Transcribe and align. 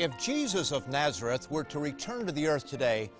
If 0.00 0.16
Jesus 0.16 0.72
of 0.72 0.88
Nazareth 0.88 1.50
were 1.50 1.64
to 1.64 1.78
return 1.78 2.24
to 2.24 2.32
the 2.32 2.46
earth 2.46 2.66
today, 2.66 3.10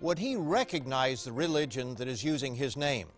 would 0.00 0.18
he 0.18 0.34
recognize 0.34 1.24
the 1.24 1.30
religion 1.30 1.94
that 1.96 2.08
is 2.08 2.24
using 2.24 2.54
his 2.54 2.74
name? 2.74 3.08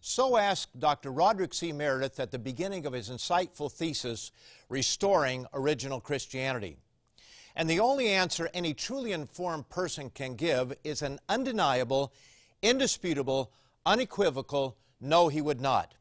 So 0.00 0.36
asked 0.36 0.80
Dr. 0.80 1.12
Roderick 1.12 1.54
C. 1.54 1.70
Meredith 1.70 2.18
at 2.18 2.32
the 2.32 2.38
beginning 2.40 2.86
of 2.86 2.92
his 2.92 3.08
insightful 3.08 3.70
thesis, 3.70 4.32
Restoring 4.68 5.46
Original 5.54 6.00
Christianity. 6.00 6.76
And 7.54 7.70
the 7.70 7.78
only 7.78 8.08
answer 8.08 8.50
any 8.52 8.74
truly 8.74 9.12
informed 9.12 9.68
person 9.68 10.10
can 10.10 10.34
give 10.34 10.74
is 10.82 11.02
an 11.02 11.20
undeniable, 11.28 12.12
indisputable, 12.62 13.52
unequivocal 13.86 14.76
no, 15.00 15.28
he 15.28 15.40
would 15.40 15.60
not. 15.60 15.94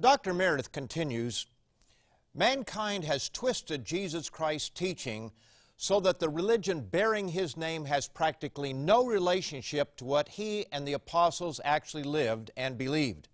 Dr. 0.00 0.32
Meredith 0.32 0.72
continues 0.72 1.44
Mankind 2.38 3.04
has 3.04 3.30
twisted 3.30 3.86
Jesus 3.86 4.28
Christ's 4.28 4.68
teaching 4.68 5.32
so 5.78 6.00
that 6.00 6.18
the 6.18 6.28
religion 6.28 6.82
bearing 6.82 7.28
his 7.28 7.56
name 7.56 7.86
has 7.86 8.08
practically 8.08 8.74
no 8.74 9.06
relationship 9.06 9.96
to 9.96 10.04
what 10.04 10.28
he 10.28 10.66
and 10.70 10.86
the 10.86 10.92
apostles 10.92 11.62
actually 11.64 12.02
lived 12.02 12.50
and 12.54 12.76
believed. 12.76 13.28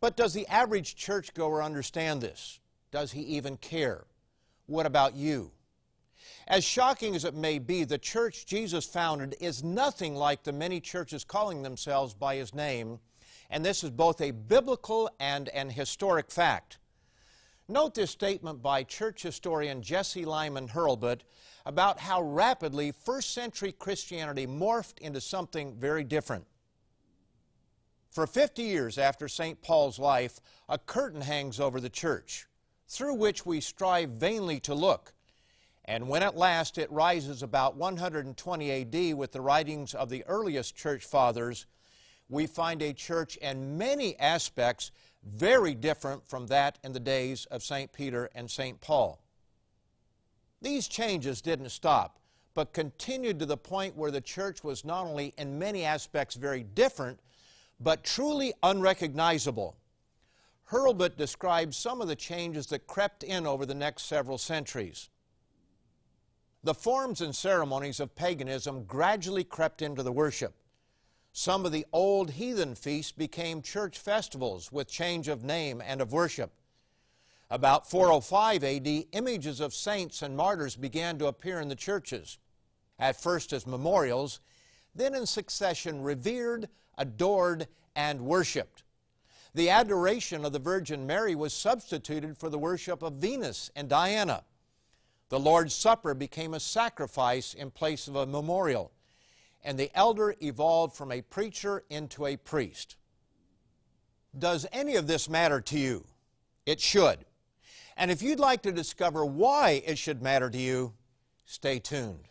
But 0.00 0.16
does 0.16 0.32
the 0.32 0.46
average 0.46 0.94
churchgoer 0.94 1.60
understand 1.60 2.20
this? 2.20 2.60
Does 2.92 3.10
he 3.10 3.22
even 3.22 3.56
care? 3.56 4.04
What 4.66 4.86
about 4.86 5.16
you? 5.16 5.50
As 6.46 6.62
shocking 6.62 7.16
as 7.16 7.24
it 7.24 7.34
may 7.34 7.58
be, 7.58 7.82
the 7.82 7.98
church 7.98 8.46
Jesus 8.46 8.86
founded 8.86 9.34
is 9.40 9.64
nothing 9.64 10.14
like 10.14 10.44
the 10.44 10.52
many 10.52 10.80
churches 10.80 11.24
calling 11.24 11.62
themselves 11.62 12.14
by 12.14 12.36
his 12.36 12.54
name, 12.54 13.00
and 13.50 13.64
this 13.64 13.82
is 13.82 13.90
both 13.90 14.20
a 14.20 14.30
biblical 14.30 15.10
and 15.18 15.48
an 15.48 15.70
historic 15.70 16.30
fact. 16.30 16.78
Note 17.68 17.94
this 17.94 18.10
statement 18.10 18.60
by 18.60 18.82
church 18.82 19.22
historian 19.22 19.82
Jesse 19.82 20.24
Lyman 20.24 20.68
Hurlbut 20.68 21.20
about 21.64 22.00
how 22.00 22.20
rapidly 22.20 22.90
first 22.90 23.32
century 23.32 23.70
Christianity 23.70 24.46
morphed 24.48 24.98
into 24.98 25.20
something 25.20 25.76
very 25.76 26.02
different. 26.02 26.44
For 28.10 28.26
50 28.26 28.62
years 28.62 28.98
after 28.98 29.28
St. 29.28 29.62
Paul's 29.62 29.98
life, 29.98 30.40
a 30.68 30.76
curtain 30.76 31.20
hangs 31.20 31.60
over 31.60 31.80
the 31.80 31.88
church, 31.88 32.46
through 32.88 33.14
which 33.14 33.46
we 33.46 33.60
strive 33.60 34.10
vainly 34.10 34.58
to 34.60 34.74
look. 34.74 35.14
And 35.84 36.08
when 36.08 36.22
at 36.22 36.36
last 36.36 36.78
it 36.78 36.90
rises 36.90 37.42
about 37.42 37.76
120 37.76 38.70
AD 38.72 39.16
with 39.16 39.32
the 39.32 39.40
writings 39.40 39.94
of 39.94 40.10
the 40.10 40.24
earliest 40.26 40.74
church 40.76 41.04
fathers, 41.04 41.66
we 42.28 42.46
find 42.46 42.82
a 42.82 42.92
church 42.92 43.36
in 43.36 43.78
many 43.78 44.18
aspects 44.18 44.90
very 45.24 45.74
different 45.74 46.26
from 46.26 46.46
that 46.48 46.78
in 46.82 46.92
the 46.92 47.00
days 47.00 47.46
of 47.46 47.62
St. 47.62 47.92
Peter 47.92 48.28
and 48.34 48.50
St. 48.50 48.80
Paul. 48.80 49.20
These 50.60 50.88
changes 50.88 51.40
didn't 51.40 51.70
stop, 51.70 52.18
but 52.54 52.72
continued 52.72 53.38
to 53.38 53.46
the 53.46 53.56
point 53.56 53.96
where 53.96 54.10
the 54.10 54.20
church 54.20 54.62
was 54.62 54.84
not 54.84 55.06
only 55.06 55.34
in 55.38 55.58
many 55.58 55.84
aspects 55.84 56.34
very 56.34 56.62
different, 56.62 57.18
but 57.80 58.04
truly 58.04 58.52
unrecognizable. 58.62 59.76
Hurlbut 60.70 61.16
describes 61.16 61.76
some 61.76 62.00
of 62.00 62.08
the 62.08 62.16
changes 62.16 62.66
that 62.68 62.86
crept 62.86 63.22
in 63.22 63.46
over 63.46 63.66
the 63.66 63.74
next 63.74 64.04
several 64.04 64.38
centuries. 64.38 65.10
The 66.64 66.74
forms 66.74 67.20
and 67.20 67.34
ceremonies 67.34 67.98
of 67.98 68.14
paganism 68.14 68.84
gradually 68.84 69.44
crept 69.44 69.82
into 69.82 70.02
the 70.02 70.12
worship. 70.12 70.54
Some 71.32 71.64
of 71.64 71.72
the 71.72 71.86
old 71.94 72.32
heathen 72.32 72.74
feasts 72.74 73.12
became 73.12 73.62
church 73.62 73.98
festivals 73.98 74.70
with 74.70 74.86
change 74.86 75.28
of 75.28 75.42
name 75.42 75.82
and 75.84 76.02
of 76.02 76.12
worship. 76.12 76.52
About 77.48 77.88
405 77.88 78.62
AD, 78.62 79.04
images 79.12 79.60
of 79.60 79.74
saints 79.74 80.20
and 80.20 80.36
martyrs 80.36 80.76
began 80.76 81.18
to 81.18 81.26
appear 81.26 81.58
in 81.60 81.68
the 81.68 81.74
churches, 81.74 82.38
at 82.98 83.20
first 83.20 83.52
as 83.54 83.66
memorials, 83.66 84.40
then 84.94 85.14
in 85.14 85.26
succession 85.26 86.02
revered, 86.02 86.68
adored, 86.98 87.66
and 87.96 88.20
worshiped. 88.20 88.84
The 89.54 89.70
adoration 89.70 90.44
of 90.44 90.52
the 90.52 90.58
Virgin 90.58 91.06
Mary 91.06 91.34
was 91.34 91.54
substituted 91.54 92.36
for 92.36 92.50
the 92.50 92.58
worship 92.58 93.02
of 93.02 93.14
Venus 93.14 93.70
and 93.74 93.88
Diana. 93.88 94.44
The 95.30 95.40
Lord's 95.40 95.74
Supper 95.74 96.12
became 96.12 96.52
a 96.52 96.60
sacrifice 96.60 97.54
in 97.54 97.70
place 97.70 98.06
of 98.06 98.16
a 98.16 98.26
memorial 98.26 98.92
and 99.64 99.78
the 99.78 99.90
elder 99.94 100.34
evolved 100.40 100.96
from 100.96 101.12
a 101.12 101.22
preacher 101.22 101.84
into 101.90 102.26
a 102.26 102.36
priest. 102.36 102.96
Does 104.38 104.66
any 104.72 104.96
of 104.96 105.06
this 105.06 105.28
matter 105.28 105.60
to 105.60 105.78
you? 105.78 106.04
It 106.66 106.80
should. 106.80 107.18
And 107.96 108.10
if 108.10 108.22
you'd 108.22 108.40
like 108.40 108.62
to 108.62 108.72
discover 108.72 109.24
why 109.24 109.82
it 109.84 109.98
should 109.98 110.22
matter 110.22 110.48
to 110.48 110.58
you, 110.58 110.94
stay 111.44 111.78
tuned. 111.78 112.28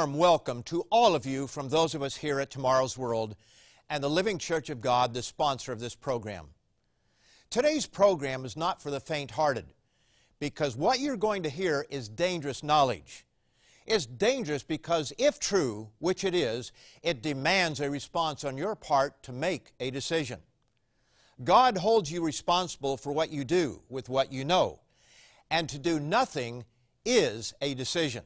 Warm 0.00 0.14
welcome 0.14 0.62
to 0.62 0.82
all 0.88 1.14
of 1.14 1.26
you 1.26 1.46
from 1.46 1.68
those 1.68 1.94
of 1.94 2.02
us 2.02 2.16
here 2.16 2.40
at 2.40 2.48
Tomorrow's 2.48 2.96
World 2.96 3.36
and 3.90 4.02
the 4.02 4.08
Living 4.08 4.38
Church 4.38 4.70
of 4.70 4.80
God, 4.80 5.12
the 5.12 5.22
sponsor 5.22 5.72
of 5.72 5.78
this 5.78 5.94
program. 5.94 6.46
Today's 7.50 7.86
program 7.86 8.46
is 8.46 8.56
not 8.56 8.80
for 8.80 8.90
the 8.90 8.98
faint 8.98 9.32
hearted 9.32 9.66
because 10.38 10.74
what 10.74 11.00
you're 11.00 11.18
going 11.18 11.42
to 11.42 11.50
hear 11.50 11.84
is 11.90 12.08
dangerous 12.08 12.62
knowledge. 12.62 13.26
It's 13.84 14.06
dangerous 14.06 14.62
because, 14.62 15.12
if 15.18 15.38
true, 15.38 15.90
which 15.98 16.24
it 16.24 16.34
is, 16.34 16.72
it 17.02 17.20
demands 17.20 17.78
a 17.78 17.90
response 17.90 18.42
on 18.42 18.56
your 18.56 18.76
part 18.76 19.22
to 19.24 19.34
make 19.34 19.74
a 19.80 19.90
decision. 19.90 20.40
God 21.44 21.76
holds 21.76 22.10
you 22.10 22.24
responsible 22.24 22.96
for 22.96 23.12
what 23.12 23.30
you 23.30 23.44
do 23.44 23.82
with 23.90 24.08
what 24.08 24.32
you 24.32 24.46
know, 24.46 24.80
and 25.50 25.68
to 25.68 25.78
do 25.78 26.00
nothing 26.00 26.64
is 27.04 27.52
a 27.60 27.74
decision. 27.74 28.22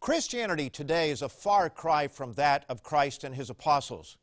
Christianity 0.00 0.70
today 0.70 1.10
is 1.10 1.22
a 1.22 1.28
far 1.28 1.68
cry 1.68 2.06
from 2.08 2.32
that 2.34 2.64
of 2.68 2.82
Christ 2.82 3.24
and 3.24 3.34
his 3.34 3.50
apostles. 3.50 4.16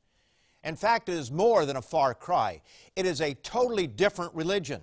In 0.64 0.76
fact, 0.76 1.10
it 1.10 1.16
is 1.16 1.32
more 1.32 1.66
than 1.66 1.76
a 1.76 1.82
far 1.82 2.14
cry. 2.14 2.62
It 2.96 3.06
is 3.06 3.22
a 3.22 3.34
totally 3.36 3.86
different 3.86 4.34
religion. 4.34 4.82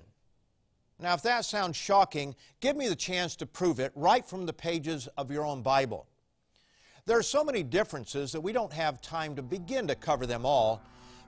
Now, 1.00 1.14
if 1.14 1.22
that 1.22 1.44
sounds 1.44 1.76
shocking, 1.76 2.36
give 2.60 2.76
me 2.76 2.88
the 2.88 2.94
chance 2.94 3.34
to 3.36 3.46
prove 3.46 3.80
it 3.80 3.90
right 3.96 4.24
from 4.24 4.46
the 4.46 4.52
pages 4.52 5.08
of 5.16 5.30
your 5.30 5.44
own 5.44 5.62
Bible. 5.62 6.06
There 7.06 7.18
are 7.18 7.24
so 7.24 7.42
many 7.42 7.64
differences 7.64 8.30
that 8.30 8.40
we 8.40 8.52
don't 8.52 8.72
have 8.72 9.00
time 9.00 9.34
to 9.34 9.42
begin 9.42 9.88
to 9.88 9.96
cover 9.96 10.26
them 10.26 10.46
all, 10.46 10.80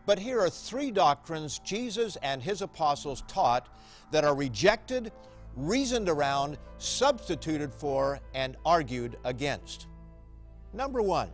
but 0.07 0.21
here 0.21 0.41
are 0.41 0.51
three 0.51 0.93
doctrines 0.93 1.59
Jesus 1.59 2.17
and 2.23 2.41
his 2.41 2.63
apostles 2.63 3.25
taught 3.27 3.69
that 4.13 4.23
are 4.23 4.37
rejected 4.37 5.11
reasoned 5.57 6.09
around, 6.09 6.59
substituted 6.79 7.75
for, 7.75 8.21
and 8.35 8.57
argued 8.65 9.17
against. 9.25 9.87
Number 10.73 11.03
one, 11.03 11.31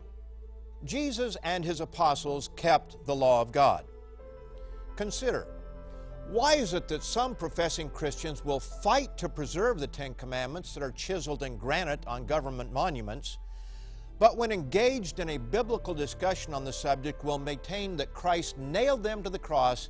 Jesus 0.84 1.36
and 1.42 1.64
his 1.64 1.80
apostles 1.80 2.50
kept 2.56 3.04
the 3.06 3.14
law 3.14 3.40
of 3.40 3.52
God. 3.52 3.84
Consider, 4.96 5.46
why 6.28 6.54
is 6.54 6.74
it 6.74 6.86
that 6.88 7.02
some 7.02 7.34
professing 7.34 7.90
Christians 7.90 8.44
will 8.44 8.60
fight 8.60 9.18
to 9.18 9.28
preserve 9.28 9.80
the 9.80 9.86
Ten 9.86 10.14
Commandments 10.14 10.74
that 10.74 10.82
are 10.82 10.92
chiseled 10.92 11.42
in 11.42 11.56
granite 11.56 12.06
on 12.06 12.24
government 12.24 12.72
monuments, 12.72 13.38
but 14.18 14.36
when 14.36 14.52
engaged 14.52 15.18
in 15.18 15.30
a 15.30 15.38
biblical 15.38 15.94
discussion 15.94 16.54
on 16.54 16.64
the 16.64 16.72
subject 16.72 17.24
will 17.24 17.38
maintain 17.38 17.96
that 17.96 18.12
Christ 18.12 18.58
nailed 18.58 19.02
them 19.02 19.22
to 19.22 19.30
the 19.30 19.38
cross 19.38 19.88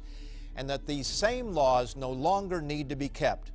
and 0.56 0.71
that 0.71 0.87
these 0.87 1.06
same 1.06 1.53
laws 1.53 1.97
no 1.97 2.11
longer 2.11 2.62
need 2.62 2.88
to 2.88 2.97
be 2.97 3.09
kept? 3.09 3.53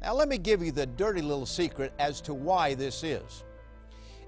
Now, 0.00 0.14
let 0.14 0.28
me 0.28 0.38
give 0.38 0.62
you 0.62 0.70
the 0.70 0.86
dirty 0.86 1.22
little 1.22 1.46
secret 1.46 1.92
as 1.98 2.20
to 2.22 2.34
why 2.34 2.74
this 2.74 3.02
is. 3.02 3.44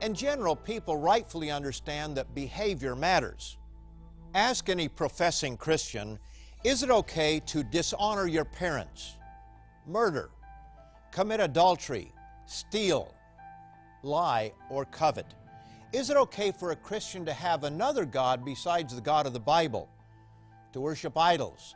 In 0.02 0.14
general, 0.14 0.56
people 0.56 0.96
rightfully 0.96 1.50
understand 1.50 2.16
that 2.16 2.34
behavior 2.34 2.96
matters. 2.96 3.56
Ask 4.34 4.68
any 4.68 4.88
professing 4.88 5.56
Christian 5.56 6.18
is 6.62 6.82
it 6.82 6.90
okay 6.90 7.40
to 7.46 7.64
dishonor 7.64 8.26
your 8.26 8.44
parents, 8.44 9.16
murder, 9.86 10.30
commit 11.10 11.40
adultery, 11.40 12.12
steal, 12.44 13.14
lie, 14.02 14.52
or 14.68 14.84
covet? 14.84 15.24
Is 15.94 16.10
it 16.10 16.18
okay 16.18 16.52
for 16.52 16.72
a 16.72 16.76
Christian 16.76 17.24
to 17.24 17.32
have 17.32 17.64
another 17.64 18.04
God 18.04 18.44
besides 18.44 18.94
the 18.94 19.00
God 19.00 19.26
of 19.26 19.32
the 19.32 19.40
Bible, 19.40 19.88
to 20.74 20.80
worship 20.80 21.16
idols, 21.16 21.74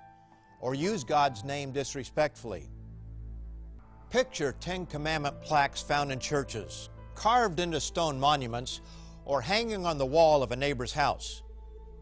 or 0.60 0.74
use 0.74 1.02
God's 1.02 1.44
name 1.44 1.72
disrespectfully? 1.72 2.68
Picture 4.14 4.54
Ten 4.60 4.86
Commandment 4.86 5.42
plaques 5.42 5.82
found 5.82 6.12
in 6.12 6.20
churches, 6.20 6.88
carved 7.16 7.58
into 7.58 7.80
stone 7.80 8.16
monuments, 8.20 8.80
or 9.24 9.40
hanging 9.40 9.84
on 9.84 9.98
the 9.98 10.06
wall 10.06 10.40
of 10.40 10.52
a 10.52 10.56
neighbor's 10.56 10.92
house. 10.92 11.42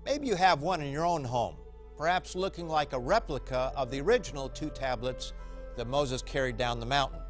Maybe 0.05 0.27
you 0.27 0.35
have 0.35 0.61
one 0.61 0.83
in 0.83 0.93
your 0.93 1.07
own 1.07 1.25
home, 1.25 1.57
perhaps 1.97 2.37
looking 2.37 2.69
like 2.69 2.93
a 2.93 2.99
replica 2.99 3.73
of 3.75 3.91
the 3.91 4.03
original 4.03 4.51
two 4.51 4.69
tablets 4.69 5.33
that 5.79 5.87
Moses 5.87 6.21
carried 6.21 6.59
down 6.59 6.81
the 6.81 6.85
mountain. 6.85 7.21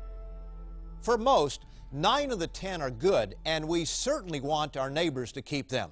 For 1.00 1.17
most, 1.17 1.64
nine 1.93 2.32
of 2.32 2.40
the 2.40 2.49
ten 2.49 2.82
are 2.82 2.90
good, 2.90 3.37
and 3.44 3.69
we 3.69 3.85
certainly 3.85 4.40
want 4.40 4.76
our 4.76 4.90
neighbors 4.90 5.31
to 5.35 5.43
keep 5.43 5.69
them. 5.69 5.90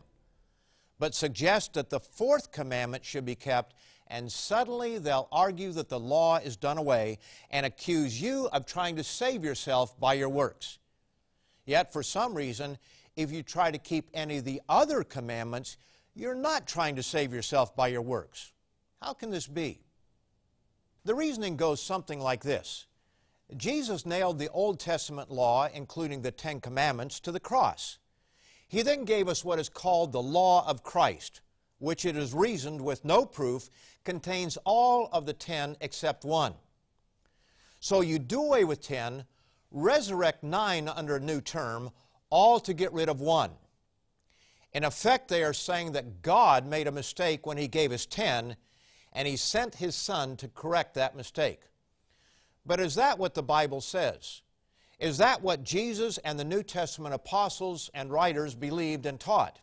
But 0.99 1.15
suggest 1.15 1.75
that 1.75 1.91
the 1.91 2.01
fourth 2.01 2.51
commandment 2.51 3.05
should 3.05 3.25
be 3.25 3.37
kept, 3.37 3.73
and 4.11 4.31
suddenly 4.31 4.99
they'll 4.99 5.29
argue 5.31 5.73
that 5.73 5.89
the 5.89 6.01
law 6.01 6.37
is 6.37 6.57
done 6.57 6.77
away 6.77 7.19
and 7.51 7.65
accuse 7.65 8.21
you 8.21 8.49
of 8.53 8.67
trying 8.67 8.97
to 8.97 9.05
save 9.05 9.45
yourself 9.45 9.99
by 9.99 10.15
your 10.15 10.29
works. 10.29 10.79
Yet, 11.65 11.93
for 11.93 12.03
some 12.03 12.35
reason, 12.35 12.77
if 13.17 13.31
you 13.31 13.43
try 13.43 13.71
to 13.71 13.79
keep 13.79 14.11
any 14.13 14.39
of 14.39 14.45
the 14.45 14.61
other 14.69 15.05
commandments, 15.05 15.77
you're 16.15 16.35
not 16.35 16.67
trying 16.67 16.97
to 16.97 17.03
save 17.03 17.33
yourself 17.33 17.77
by 17.77 17.89
your 17.89 18.03
works. 18.03 18.53
How 19.01 19.13
can 19.13 19.31
this 19.31 19.47
be? 19.47 19.81
The 21.05 21.15
reasoning 21.15 21.57
goes 21.57 21.83
something 21.83 22.21
like 22.21 22.43
this 22.43 22.87
Jesus 23.57 24.07
nailed 24.07 24.39
the 24.39 24.51
Old 24.51 24.79
Testament 24.81 25.31
law, 25.31 25.69
including 25.73 26.23
the 26.23 26.31
Ten 26.31 26.61
Commandments, 26.61 27.21
to 27.21 27.33
the 27.33 27.41
cross. 27.41 27.99
He 28.69 28.83
then 28.83 29.05
gave 29.05 29.29
us 29.29 29.45
what 29.45 29.59
is 29.59 29.69
called 29.69 30.13
the 30.13 30.23
law 30.23 30.69
of 30.69 30.85
Christ, 30.85 31.41
which 31.81 32.05
it 32.05 32.17
is 32.17 32.33
reasoned 32.33 32.81
with 32.81 33.05
no 33.05 33.27
proof 33.27 33.69
contains 34.05 34.57
all 34.65 35.09
of 35.13 35.27
the 35.27 35.33
ten 35.33 35.77
except 35.81 36.25
one. 36.25 36.55
So 37.81 38.03
you 38.03 38.19
do 38.19 38.43
away 38.43 38.65
with 38.65 38.81
ten, 38.81 39.25
resurrect 39.71 40.45
nine 40.45 40.89
under 40.89 41.17
a 41.17 41.21
new 41.21 41.41
term, 41.41 41.91
all 42.29 42.61
to 42.61 42.73
get 42.73 42.93
rid 42.93 43.09
of 43.09 43.21
one. 43.21 43.51
In 44.73 44.85
effect, 44.85 45.29
they 45.29 45.43
are 45.43 45.55
saying 45.55 45.93
that 45.93 46.23
God 46.23 46.67
made 46.67 46.87
a 46.87 46.93
mistake 46.93 47.47
when 47.47 47.57
He 47.57 47.67
gave 47.67 47.91
us 47.91 48.07
ten, 48.07 48.57
and 49.13 49.27
He 49.27 49.37
sent 49.37 49.75
His 49.75 49.97
Son 49.97 50.37
to 50.37 50.49
correct 50.49 50.95
that 50.95 51.17
mistake. 51.17 51.63
But 52.65 52.79
is 52.79 52.95
that 52.95 53.19
what 53.19 53.35
the 53.35 53.43
Bible 53.43 53.81
says? 53.81 54.43
Is 54.99 55.17
that 55.17 55.41
what 55.41 55.65
Jesus 55.65 56.19
and 56.19 56.39
the 56.39 56.45
New 56.45 56.63
Testament 56.63 57.15
apostles 57.15 57.91
and 57.95 58.13
writers 58.13 58.55
believed 58.55 59.07
and 59.07 59.19
taught? 59.19 59.59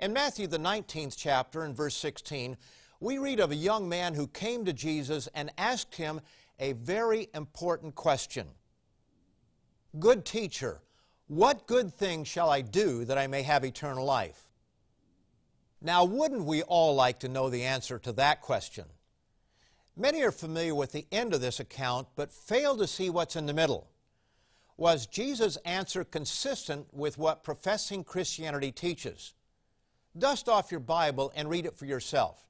In 0.00 0.12
Matthew, 0.12 0.46
the 0.46 0.58
19th 0.58 1.16
chapter, 1.16 1.64
in 1.64 1.74
verse 1.74 1.96
16, 1.96 2.56
we 3.00 3.18
read 3.18 3.40
of 3.40 3.50
a 3.50 3.56
young 3.56 3.88
man 3.88 4.14
who 4.14 4.28
came 4.28 4.64
to 4.64 4.72
Jesus 4.72 5.28
and 5.34 5.50
asked 5.58 5.96
him 5.96 6.20
a 6.60 6.72
very 6.72 7.28
important 7.34 7.94
question 7.96 8.46
Good 9.98 10.24
teacher, 10.24 10.80
what 11.26 11.66
good 11.66 11.92
thing 11.92 12.22
shall 12.22 12.48
I 12.48 12.60
do 12.60 13.04
that 13.06 13.18
I 13.18 13.26
may 13.26 13.42
have 13.42 13.64
eternal 13.64 14.04
life? 14.04 14.40
Now, 15.80 16.04
wouldn't 16.04 16.44
we 16.44 16.62
all 16.62 16.94
like 16.94 17.20
to 17.20 17.28
know 17.28 17.50
the 17.50 17.64
answer 17.64 17.98
to 18.00 18.12
that 18.12 18.40
question? 18.40 18.84
Many 19.96 20.22
are 20.22 20.30
familiar 20.30 20.76
with 20.76 20.92
the 20.92 21.06
end 21.10 21.34
of 21.34 21.40
this 21.40 21.58
account, 21.58 22.06
but 22.14 22.32
fail 22.32 22.76
to 22.76 22.86
see 22.86 23.10
what's 23.10 23.34
in 23.34 23.46
the 23.46 23.52
middle. 23.52 23.88
Was 24.76 25.06
Jesus' 25.06 25.56
answer 25.64 26.04
consistent 26.04 26.86
with 26.92 27.18
what 27.18 27.42
professing 27.42 28.04
Christianity 28.04 28.70
teaches? 28.70 29.34
Dust 30.18 30.48
off 30.48 30.70
your 30.70 30.80
Bible 30.80 31.32
and 31.34 31.48
read 31.48 31.66
it 31.66 31.74
for 31.74 31.86
yourself. 31.86 32.44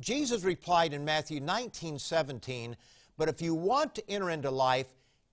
Jesus 0.00 0.44
replied 0.44 0.92
in 0.92 1.04
Matthew 1.04 1.40
19 1.40 1.98
17, 1.98 2.76
But 3.16 3.28
if 3.28 3.42
you 3.42 3.54
want 3.54 3.94
to 3.96 4.10
enter 4.10 4.30
into 4.30 4.50
life, 4.50 4.88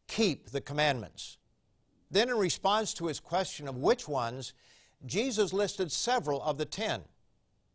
keep 0.08 0.50
the 0.50 0.62
commandments. 0.62 1.38
Then, 2.10 2.30
in 2.30 2.38
response 2.38 2.94
to 2.96 3.08
his 3.08 3.20
question 3.20 3.68
of 3.68 3.78
which 3.78 4.08
ones, 4.08 4.54
Jesus 5.06 5.54
listed 5.54 5.92
several 5.92 6.42
of 6.42 6.58
the 6.58 6.66
ten. 6.66 7.02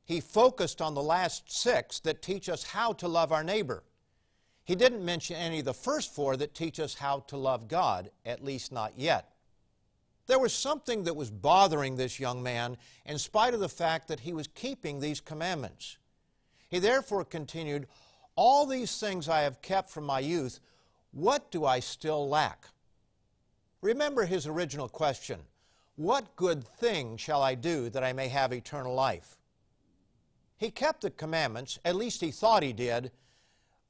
He 0.04 0.20
focused 0.20 0.82
on 0.82 0.94
the 0.94 1.02
last 1.02 1.52
six 1.52 2.00
that 2.00 2.22
teach 2.22 2.48
us 2.48 2.64
how 2.64 2.92
to 2.94 3.06
love 3.06 3.32
our 3.32 3.44
neighbor. 3.44 3.84
He 4.64 4.74
didn't 4.74 5.04
mention 5.04 5.36
any 5.36 5.60
of 5.60 5.64
the 5.64 5.74
first 5.74 6.14
four 6.14 6.36
that 6.36 6.54
teach 6.54 6.80
us 6.80 6.94
how 6.94 7.20
to 7.28 7.36
love 7.36 7.68
God, 7.68 8.10
at 8.24 8.44
least 8.44 8.72
not 8.72 8.92
yet. 8.96 9.32
There 10.30 10.38
was 10.38 10.54
something 10.54 11.02
that 11.02 11.16
was 11.16 11.28
bothering 11.28 11.96
this 11.96 12.20
young 12.20 12.40
man 12.40 12.76
in 13.04 13.18
spite 13.18 13.52
of 13.52 13.58
the 13.58 13.68
fact 13.68 14.06
that 14.06 14.20
he 14.20 14.32
was 14.32 14.46
keeping 14.46 15.00
these 15.00 15.20
commandments. 15.20 15.98
He 16.68 16.78
therefore 16.78 17.24
continued, 17.24 17.88
All 18.36 18.64
these 18.64 18.96
things 18.96 19.28
I 19.28 19.40
have 19.40 19.60
kept 19.60 19.90
from 19.90 20.04
my 20.04 20.20
youth, 20.20 20.60
what 21.10 21.50
do 21.50 21.64
I 21.64 21.80
still 21.80 22.28
lack? 22.28 22.66
Remember 23.82 24.24
his 24.24 24.46
original 24.46 24.88
question 24.88 25.40
What 25.96 26.36
good 26.36 26.62
thing 26.62 27.16
shall 27.16 27.42
I 27.42 27.56
do 27.56 27.90
that 27.90 28.04
I 28.04 28.12
may 28.12 28.28
have 28.28 28.52
eternal 28.52 28.94
life? 28.94 29.36
He 30.56 30.70
kept 30.70 31.00
the 31.00 31.10
commandments, 31.10 31.80
at 31.84 31.96
least 31.96 32.20
he 32.20 32.30
thought 32.30 32.62
he 32.62 32.72
did, 32.72 33.10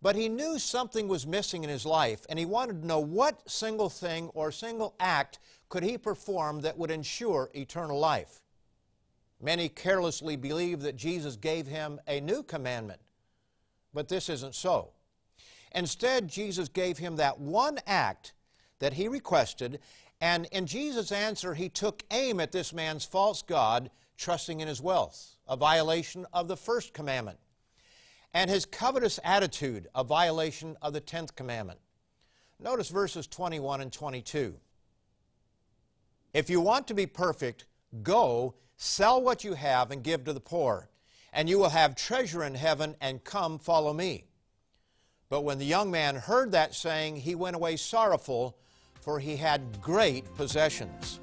but 0.03 0.17
he 0.17 0.29
knew 0.29 0.59
something 0.59 1.09
was 1.09 1.27
missing 1.27 1.65
in 1.65 1.71
his 1.71 1.85
life, 1.85 2.25
and 2.29 2.39
he 2.39 2.47
wanted 2.47 2.81
to 2.81 2.87
know 2.87 3.01
what 3.01 3.49
single 3.51 3.91
thing 3.91 4.29
or 4.35 4.51
single 4.51 4.95
act 4.99 5.39
could 5.69 5.83
he 5.83 5.99
perform 5.99 6.61
that 6.63 6.79
would 6.79 6.91
ensure 6.91 7.51
eternal 7.55 7.99
life. 7.99 8.41
Many 9.43 9.69
carelessly 9.69 10.37
believe 10.37 10.81
that 10.81 10.97
Jesus 10.97 11.37
gave 11.37 11.67
him 11.67 12.01
a 12.07 12.21
new 12.21 12.43
commandment, 12.43 13.01
but 13.95 14.09
this 14.09 14.29
isn't 14.29 14.55
so. 14.55 14.91
Instead, 15.75 16.29
Jesus 16.29 16.69
gave 16.69 16.99
him 16.99 17.17
that 17.17 17.39
one 17.39 17.79
act 17.87 18.33
that 18.81 18.95
he 18.95 19.09
requested, 19.09 19.79
and 20.21 20.47
in 20.47 20.67
Jesus' 20.67 21.13
answer, 21.13 21.55
he 21.55 21.69
took 21.69 22.03
aim 22.11 22.41
at 22.41 22.53
this 22.53 22.73
man's 22.73 23.05
false 23.05 23.43
God, 23.43 23.91
trusting 24.17 24.61
in 24.61 24.69
his 24.69 24.83
wealth, 24.83 25.37
a 25.49 25.57
violation 25.57 26.27
of 26.33 26.49
the 26.49 26.57
first 26.57 26.93
commandment, 26.93 27.39
and 28.33 28.51
his 28.51 28.67
covetous 28.67 29.19
attitude, 29.25 29.89
a 29.95 30.05
violation 30.05 30.77
of 30.83 30.93
the 30.93 31.01
tenth 31.01 31.35
commandment. 31.35 31.81
Notice 32.59 32.89
verses 32.89 33.27
21 33.27 33.81
and 33.81 33.93
22. 33.93 34.55
If 36.33 36.51
you 36.51 36.61
want 36.61 36.87
to 36.89 36.95
be 36.95 37.07
perfect, 37.07 37.67
go, 38.03 38.55
sell 38.77 39.21
what 39.21 39.43
you 39.43 39.55
have, 39.55 39.91
and 39.91 40.03
give 40.03 40.25
to 40.25 40.33
the 40.33 40.41
poor, 40.41 40.89
and 41.33 41.49
you 41.49 41.59
will 41.59 41.71
have 41.71 41.97
treasure 41.97 42.45
in 42.45 42.55
heaven, 42.55 42.95
and 43.01 43.25
come, 43.25 43.59
follow 43.59 43.93
me. 43.93 44.25
But 45.29 45.43
when 45.43 45.59
the 45.59 45.65
young 45.65 45.91
man 45.91 46.17
heard 46.17 46.53
that 46.53 46.75
saying, 46.75 47.17
he 47.17 47.35
went 47.35 47.57
away 47.57 47.77
sorrowful 47.77 48.57
for 49.01 49.19
he 49.19 49.37
had 49.37 49.81
great 49.81 50.33
possessions. 50.37 51.21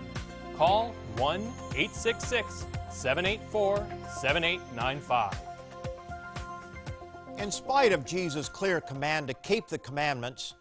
Call 0.56 0.94
1 1.16 1.40
866 1.74 2.66
784 2.90 3.86
7895. 4.20 5.55
In 7.38 7.50
spite 7.50 7.92
of 7.92 8.04
Jesus' 8.04 8.48
clear 8.48 8.80
command 8.80 9.28
to 9.28 9.34
keep 9.34 9.68
the 9.68 9.78
commandments, 9.78 10.54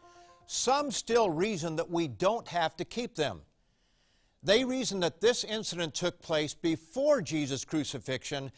some 0.45 0.91
still 0.91 1.29
reason 1.29 1.77
that 1.77 1.89
we 1.89 2.07
don't 2.07 2.47
have 2.49 2.75
to 2.77 2.85
keep 2.85 3.15
them. 3.15 3.41
They 4.43 4.65
reason 4.65 4.99
that 4.99 5.21
this 5.21 5.43
incident 5.43 5.95
took 5.95 6.21
place 6.21 6.53
before 6.53 7.21
Jesus' 7.21 7.65
crucifixion, 7.65 8.51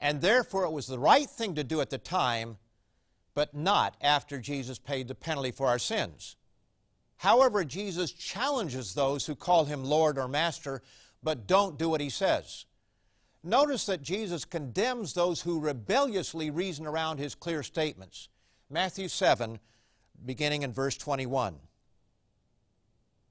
and 0.00 0.20
therefore 0.20 0.64
it 0.64 0.72
was 0.72 0.86
the 0.86 0.98
right 0.98 1.28
thing 1.28 1.54
to 1.56 1.62
do 1.62 1.80
at 1.80 1.90
the 1.90 1.98
time, 1.98 2.56
but 3.34 3.54
not 3.54 3.96
after 4.00 4.40
Jesus 4.40 4.78
paid 4.78 5.06
the 5.06 5.14
penalty 5.14 5.50
for 5.50 5.66
our 5.66 5.78
sins. 5.78 6.36
However, 7.18 7.64
Jesus 7.64 8.12
challenges 8.12 8.94
those 8.94 9.26
who 9.26 9.36
call 9.36 9.66
him 9.66 9.84
Lord 9.84 10.18
or 10.18 10.26
Master 10.26 10.82
but 11.22 11.46
don't 11.46 11.78
do 11.78 11.88
what 11.88 12.00
he 12.00 12.10
says. 12.10 12.64
Notice 13.44 13.86
that 13.86 14.02
Jesus 14.02 14.44
condemns 14.44 15.12
those 15.12 15.42
who 15.42 15.60
rebelliously 15.60 16.50
reason 16.50 16.86
around 16.86 17.18
his 17.18 17.34
clear 17.34 17.62
statements. 17.62 18.28
Matthew 18.68 19.08
7, 19.08 19.58
beginning 20.24 20.62
in 20.62 20.72
verse 20.72 20.96
21. 20.96 21.56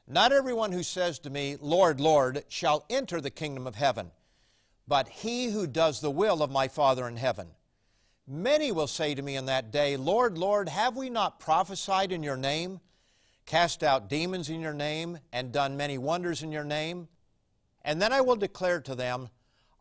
Not 0.07 0.31
everyone 0.31 0.71
who 0.71 0.83
says 0.83 1.19
to 1.19 1.29
me, 1.29 1.57
Lord, 1.59 1.99
Lord, 1.99 2.45
shall 2.47 2.85
enter 2.89 3.19
the 3.19 3.29
kingdom 3.29 3.67
of 3.67 3.75
heaven, 3.75 4.11
but 4.87 5.09
he 5.09 5.51
who 5.51 5.67
does 5.67 5.99
the 5.99 6.11
will 6.11 6.41
of 6.41 6.49
my 6.49 6.69
Father 6.69 7.07
in 7.07 7.17
heaven. 7.17 7.49
Many 8.25 8.71
will 8.71 8.87
say 8.87 9.13
to 9.15 9.21
me 9.21 9.35
in 9.35 9.45
that 9.45 9.71
day, 9.71 9.97
Lord, 9.97 10.37
Lord, 10.37 10.69
have 10.69 10.95
we 10.95 11.09
not 11.09 11.39
prophesied 11.39 12.13
in 12.13 12.23
your 12.23 12.37
name, 12.37 12.79
cast 13.45 13.83
out 13.83 14.09
demons 14.09 14.49
in 14.49 14.61
your 14.61 14.73
name, 14.73 15.19
and 15.33 15.51
done 15.51 15.75
many 15.75 15.97
wonders 15.97 16.41
in 16.41 16.53
your 16.53 16.63
name? 16.63 17.09
And 17.83 18.01
then 18.01 18.13
I 18.13 18.21
will 18.21 18.35
declare 18.37 18.79
to 18.81 18.95
them, 18.95 19.29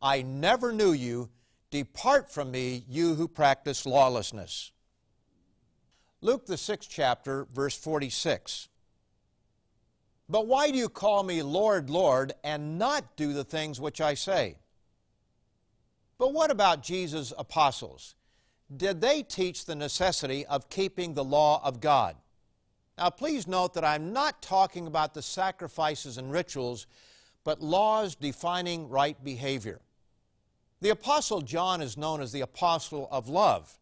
I 0.00 0.22
never 0.22 0.72
knew 0.72 0.92
you. 0.92 1.30
Depart 1.70 2.30
from 2.30 2.50
me, 2.50 2.84
you 2.88 3.14
who 3.14 3.28
practice 3.28 3.86
lawlessness. 3.86 4.70
Luke, 6.20 6.46
the 6.46 6.56
sixth 6.56 6.88
chapter, 6.90 7.46
verse 7.52 7.76
46. 7.76 8.68
But 10.28 10.46
why 10.46 10.70
do 10.70 10.78
you 10.78 10.88
call 10.88 11.22
me 11.22 11.42
Lord, 11.42 11.88
Lord, 11.88 12.32
and 12.42 12.78
not 12.78 13.16
do 13.16 13.32
the 13.32 13.44
things 13.44 13.80
which 13.80 14.00
I 14.00 14.14
say? 14.14 14.56
But 16.18 16.32
what 16.32 16.50
about 16.50 16.82
Jesus' 16.82 17.32
apostles? 17.36 18.14
Did 18.74 19.00
they 19.00 19.22
teach 19.22 19.64
the 19.64 19.76
necessity 19.76 20.44
of 20.46 20.68
keeping 20.68 21.14
the 21.14 21.24
law 21.24 21.60
of 21.62 21.80
God? 21.80 22.16
Now, 22.98 23.10
please 23.10 23.46
note 23.46 23.74
that 23.74 23.84
I'm 23.84 24.12
not 24.12 24.40
talking 24.40 24.86
about 24.86 25.14
the 25.14 25.22
sacrifices 25.22 26.16
and 26.16 26.32
rituals, 26.32 26.86
but 27.44 27.62
laws 27.62 28.14
defining 28.14 28.88
right 28.88 29.22
behavior. 29.22 29.80
The 30.80 30.90
Apostle 30.90 31.40
John 31.40 31.80
is 31.80 31.96
known 31.96 32.20
as 32.20 32.32
the 32.32 32.42
Apostle 32.42 33.08
of 33.10 33.28
Love, 33.28 33.78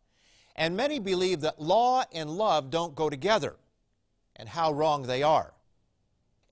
and 0.55 0.77
many 0.77 1.01
believe 1.01 1.41
that 1.41 1.61
law 1.61 2.05
and 2.13 2.31
love 2.31 2.71
don't 2.71 2.95
go 2.95 3.11
together, 3.11 3.57
and 4.37 4.49
how 4.49 4.73
wrong 4.73 5.03
they 5.03 5.23
are. 5.23 5.55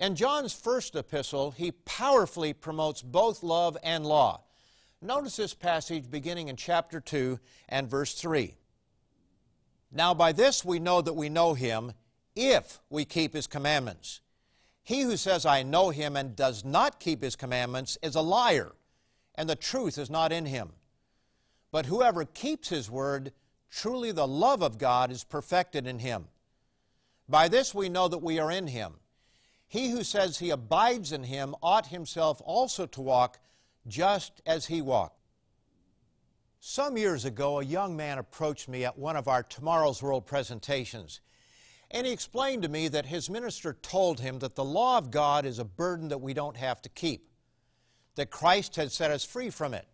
In 0.01 0.17
John's 0.17 0.53
first 0.53 0.97
epistle, 0.97 1.53
he 1.53 1.71
powerfully 1.71 2.53
promotes 2.53 3.03
both 3.03 3.45
love 3.45 3.77
and 3.85 4.05
law. 4.05 4.43
Notice 5.01 5.37
this 5.37 5.55
passage 5.55 6.11
beginning 6.11 6.49
in 6.49 6.57
chapter 6.57 7.01
2 7.01 7.39
and 7.69 7.89
verse 7.89 8.15
3. 8.15 8.57
Now, 9.93 10.13
by 10.13 10.33
this 10.33 10.65
we 10.65 10.81
know 10.81 11.03
that 11.03 11.13
we 11.13 11.29
know 11.29 11.55
him 11.55 11.93
if 12.35 12.81
we 12.91 13.05
keep 13.05 13.33
his 13.33 13.47
commandments. 13.47 14.21
He 14.83 15.03
who 15.03 15.17
says, 15.17 15.47
I 15.47 15.63
know 15.63 15.91
him, 15.91 16.17
and 16.17 16.35
does 16.35 16.65
not 16.65 16.99
keep 16.99 17.23
his 17.23 17.37
commandments 17.37 17.97
is 18.03 18.17
a 18.17 18.21
liar, 18.21 18.73
and 19.43 19.51
the 19.51 19.57
truth 19.57 19.99
is 19.99 20.09
not 20.09 20.31
in 20.31 20.47
him. 20.47 20.71
But 21.73 21.87
whoever 21.87 22.25
keeps 22.25 22.69
his 22.69 22.89
word, 22.89 23.33
truly 23.73 24.13
the 24.13 24.25
love 24.25 24.63
of 24.63 24.79
God 24.79 25.11
is 25.11 25.25
perfected 25.25 25.85
in 25.85 25.99
him. 25.99 26.29
By 27.29 27.49
this 27.49 27.75
we 27.75 27.89
know 27.89 28.07
that 28.07 28.23
we 28.23 28.39
are 28.39 28.53
in 28.53 28.69
him. 28.69 29.01
He 29.67 29.91
who 29.91 30.05
says 30.05 30.39
he 30.39 30.51
abides 30.51 31.11
in 31.11 31.25
him 31.25 31.57
ought 31.61 31.89
himself 31.89 32.41
also 32.45 32.87
to 32.87 33.01
walk 33.01 33.41
just 33.89 34.41
as 34.47 34.67
he 34.67 34.81
walked. 34.81 35.19
Some 36.61 36.97
years 36.97 37.25
ago, 37.25 37.59
a 37.59 37.65
young 37.65 37.97
man 37.97 38.19
approached 38.19 38.69
me 38.69 38.85
at 38.85 38.97
one 38.97 39.17
of 39.17 39.27
our 39.27 39.43
Tomorrow's 39.43 40.05
World 40.05 40.25
presentations. 40.25 41.21
And 41.91 42.07
he 42.07 42.13
explained 42.13 42.63
to 42.63 42.69
me 42.69 42.87
that 42.87 43.07
his 43.07 43.29
minister 43.29 43.77
told 43.83 44.21
him 44.21 44.39
that 44.39 44.55
the 44.55 44.65
law 44.65 44.99
of 44.99 45.11
God 45.11 45.45
is 45.45 45.59
a 45.59 45.65
burden 45.65 46.07
that 46.11 46.21
we 46.21 46.33
don't 46.33 46.57
have 46.57 46.81
to 46.83 46.89
keep, 46.89 47.32
that 48.17 48.31
Christ 48.31 48.77
had 48.77 48.93
set 48.93 49.11
us 49.11 49.25
free 49.25 49.51
from 49.51 49.75
it. 49.75 49.87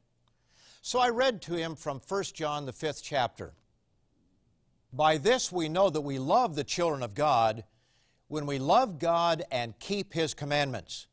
So 0.83 0.99
I 0.99 1.11
read 1.11 1.43
to 1.43 1.55
him 1.55 1.77
from 1.77 2.01
1 2.07 2.23
John, 2.35 2.67
the 2.67 2.73
fifth 2.73 3.03
chapter. 3.03 3.53
By 4.93 5.19
this 5.19 5.53
we 5.53 5.69
know 5.69 5.91
that 5.91 6.01
we 6.01 6.19
love 6.19 6.55
the 6.55 6.65
children 6.65 7.03
of 7.03 7.15
God 7.15 7.65
when 8.29 8.47
we 8.47 8.59
love 8.59 8.99
God 8.99 9.43
and 9.51 9.79
keep 9.79 10.13
His 10.13 10.35
commandments. 10.35 11.07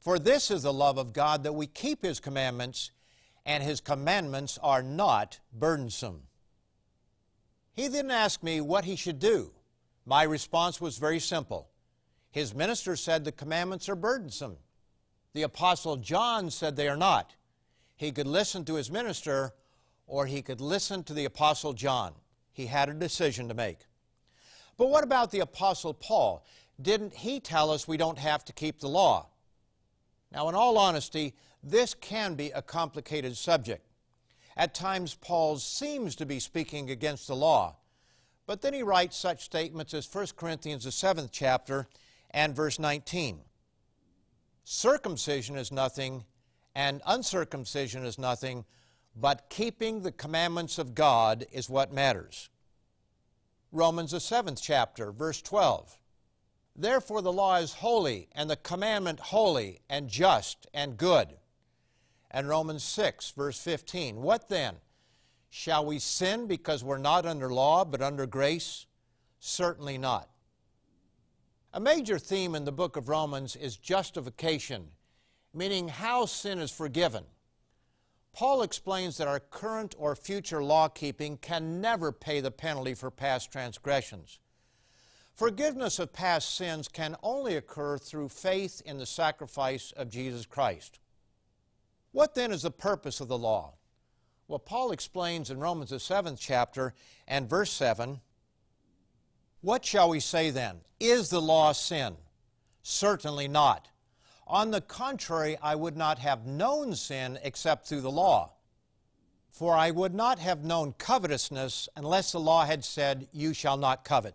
For 0.00 0.18
this 0.18 0.50
is 0.50 0.62
the 0.62 0.72
love 0.72 0.98
of 0.98 1.12
God 1.12 1.44
that 1.44 1.52
we 1.52 1.66
keep 1.66 2.02
His 2.02 2.20
commandments, 2.20 2.90
and 3.44 3.62
His 3.62 3.80
commandments 3.80 4.58
are 4.62 4.82
not 4.82 5.40
burdensome. 5.52 6.22
He 7.72 7.88
then 7.88 8.10
asked 8.10 8.42
me 8.42 8.60
what 8.60 8.84
he 8.84 8.96
should 8.96 9.18
do. 9.18 9.52
My 10.04 10.24
response 10.24 10.80
was 10.80 10.98
very 10.98 11.18
simple. 11.18 11.68
His 12.30 12.54
minister 12.54 12.96
said 12.96 13.24
the 13.24 13.32
commandments 13.32 13.88
are 13.88 13.96
burdensome. 13.96 14.56
The 15.34 15.42
Apostle 15.42 15.96
John 15.96 16.50
said 16.50 16.76
they 16.76 16.88
are 16.88 16.96
not. 16.96 17.34
He 17.96 18.12
could 18.12 18.26
listen 18.26 18.64
to 18.66 18.74
his 18.74 18.90
minister 18.90 19.52
or 20.06 20.26
he 20.26 20.42
could 20.42 20.60
listen 20.60 21.04
to 21.04 21.14
the 21.14 21.24
Apostle 21.24 21.72
John. 21.72 22.12
He 22.52 22.66
had 22.66 22.88
a 22.88 22.94
decision 22.94 23.48
to 23.48 23.54
make. 23.54 23.78
But 24.76 24.90
what 24.90 25.04
about 25.04 25.30
the 25.30 25.40
Apostle 25.40 25.94
Paul? 25.94 26.44
Didn't 26.80 27.14
he 27.14 27.40
tell 27.40 27.70
us 27.70 27.86
we 27.86 27.96
don't 27.96 28.18
have 28.18 28.44
to 28.46 28.52
keep 28.52 28.80
the 28.80 28.88
law? 28.88 29.28
Now, 30.32 30.48
in 30.48 30.54
all 30.54 30.78
honesty, 30.78 31.34
this 31.62 31.94
can 31.94 32.34
be 32.34 32.50
a 32.50 32.62
complicated 32.62 33.36
subject. 33.36 33.86
At 34.56 34.74
times, 34.74 35.14
Paul 35.14 35.58
seems 35.58 36.16
to 36.16 36.26
be 36.26 36.40
speaking 36.40 36.90
against 36.90 37.26
the 37.26 37.36
law. 37.36 37.76
But 38.46 38.60
then 38.60 38.74
he 38.74 38.82
writes 38.82 39.16
such 39.16 39.44
statements 39.44 39.94
as 39.94 40.12
1 40.12 40.26
Corinthians, 40.36 40.84
the 40.84 40.90
7th 40.90 41.28
chapter, 41.30 41.88
and 42.30 42.56
verse 42.56 42.78
19. 42.78 43.40
Circumcision 44.64 45.56
is 45.56 45.72
nothing, 45.72 46.24
and 46.74 47.02
uncircumcision 47.06 48.04
is 48.04 48.18
nothing, 48.18 48.64
but 49.16 49.50
keeping 49.50 50.02
the 50.02 50.12
commandments 50.12 50.78
of 50.78 50.94
God 50.94 51.46
is 51.52 51.68
what 51.68 51.92
matters. 51.92 52.48
Romans, 53.72 54.12
the 54.12 54.18
7th 54.18 54.60
chapter, 54.62 55.12
verse 55.12 55.42
12. 55.42 55.98
Therefore 56.76 57.22
the 57.22 57.32
law 57.32 57.56
is 57.56 57.74
holy, 57.74 58.28
and 58.32 58.48
the 58.48 58.56
commandment 58.56 59.20
holy, 59.20 59.80
and 59.90 60.08
just, 60.08 60.66
and 60.72 60.96
good. 60.96 61.28
And 62.30 62.48
Romans 62.48 62.82
6, 62.84 63.32
verse 63.32 63.60
15. 63.60 64.22
What 64.22 64.48
then? 64.48 64.76
Shall 65.50 65.84
we 65.84 65.98
sin 65.98 66.46
because 66.46 66.82
we're 66.82 66.96
not 66.96 67.26
under 67.26 67.52
law 67.52 67.84
but 67.84 68.00
under 68.00 68.26
grace? 68.26 68.86
Certainly 69.38 69.98
not. 69.98 70.30
A 71.74 71.80
major 71.80 72.18
theme 72.18 72.54
in 72.54 72.66
the 72.66 72.72
book 72.72 72.96
of 72.98 73.08
Romans 73.08 73.56
is 73.56 73.78
justification, 73.78 74.88
meaning 75.54 75.88
how 75.88 76.26
sin 76.26 76.58
is 76.58 76.70
forgiven. 76.70 77.24
Paul 78.34 78.60
explains 78.60 79.16
that 79.16 79.28
our 79.28 79.40
current 79.40 79.94
or 79.98 80.14
future 80.14 80.62
law 80.62 80.88
keeping 80.88 81.38
can 81.38 81.80
never 81.80 82.12
pay 82.12 82.40
the 82.40 82.50
penalty 82.50 82.92
for 82.92 83.10
past 83.10 83.50
transgressions. 83.50 84.38
Forgiveness 85.34 85.98
of 85.98 86.12
past 86.12 86.54
sins 86.54 86.88
can 86.88 87.16
only 87.22 87.56
occur 87.56 87.96
through 87.96 88.28
faith 88.28 88.82
in 88.84 88.98
the 88.98 89.06
sacrifice 89.06 89.92
of 89.92 90.10
Jesus 90.10 90.44
Christ. 90.44 90.98
What 92.10 92.34
then 92.34 92.52
is 92.52 92.62
the 92.62 92.70
purpose 92.70 93.18
of 93.20 93.28
the 93.28 93.38
law? 93.38 93.76
Well, 94.46 94.58
Paul 94.58 94.92
explains 94.92 95.50
in 95.50 95.58
Romans, 95.58 95.88
the 95.88 96.00
seventh 96.00 96.38
chapter 96.38 96.92
and 97.26 97.48
verse 97.48 97.70
7 97.70 98.20
What 99.62 99.84
shall 99.84 100.08
we 100.08 100.20
say 100.20 100.50
then? 100.50 100.80
Is 101.00 101.30
the 101.30 101.40
law 101.40 101.72
sin? 101.72 102.16
Certainly 102.82 103.48
not. 103.48 103.88
On 104.46 104.70
the 104.70 104.80
contrary, 104.80 105.56
I 105.62 105.76
would 105.76 105.96
not 105.96 106.18
have 106.18 106.46
known 106.46 106.94
sin 106.94 107.38
except 107.42 107.86
through 107.86 108.00
the 108.02 108.10
law. 108.10 108.52
For 109.50 109.76
I 109.76 109.90
would 109.90 110.14
not 110.14 110.40
have 110.40 110.64
known 110.64 110.94
covetousness 110.98 111.88
unless 111.96 112.32
the 112.32 112.40
law 112.40 112.64
had 112.66 112.84
said, 112.84 113.28
You 113.32 113.54
shall 113.54 113.76
not 113.76 114.04
covet. 114.04 114.34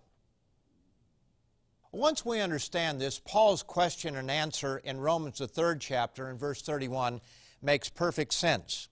Once 1.91 2.25
we 2.25 2.39
understand 2.39 3.01
this, 3.01 3.19
Paul's 3.19 3.63
question 3.63 4.15
and 4.15 4.31
answer 4.31 4.77
in 4.77 4.99
Romans, 4.99 5.39
the 5.39 5.47
third 5.47 5.81
chapter, 5.81 6.29
in 6.29 6.37
verse 6.37 6.61
31, 6.61 7.19
makes 7.61 7.89
perfect 7.89 8.33
sense. 8.33 8.87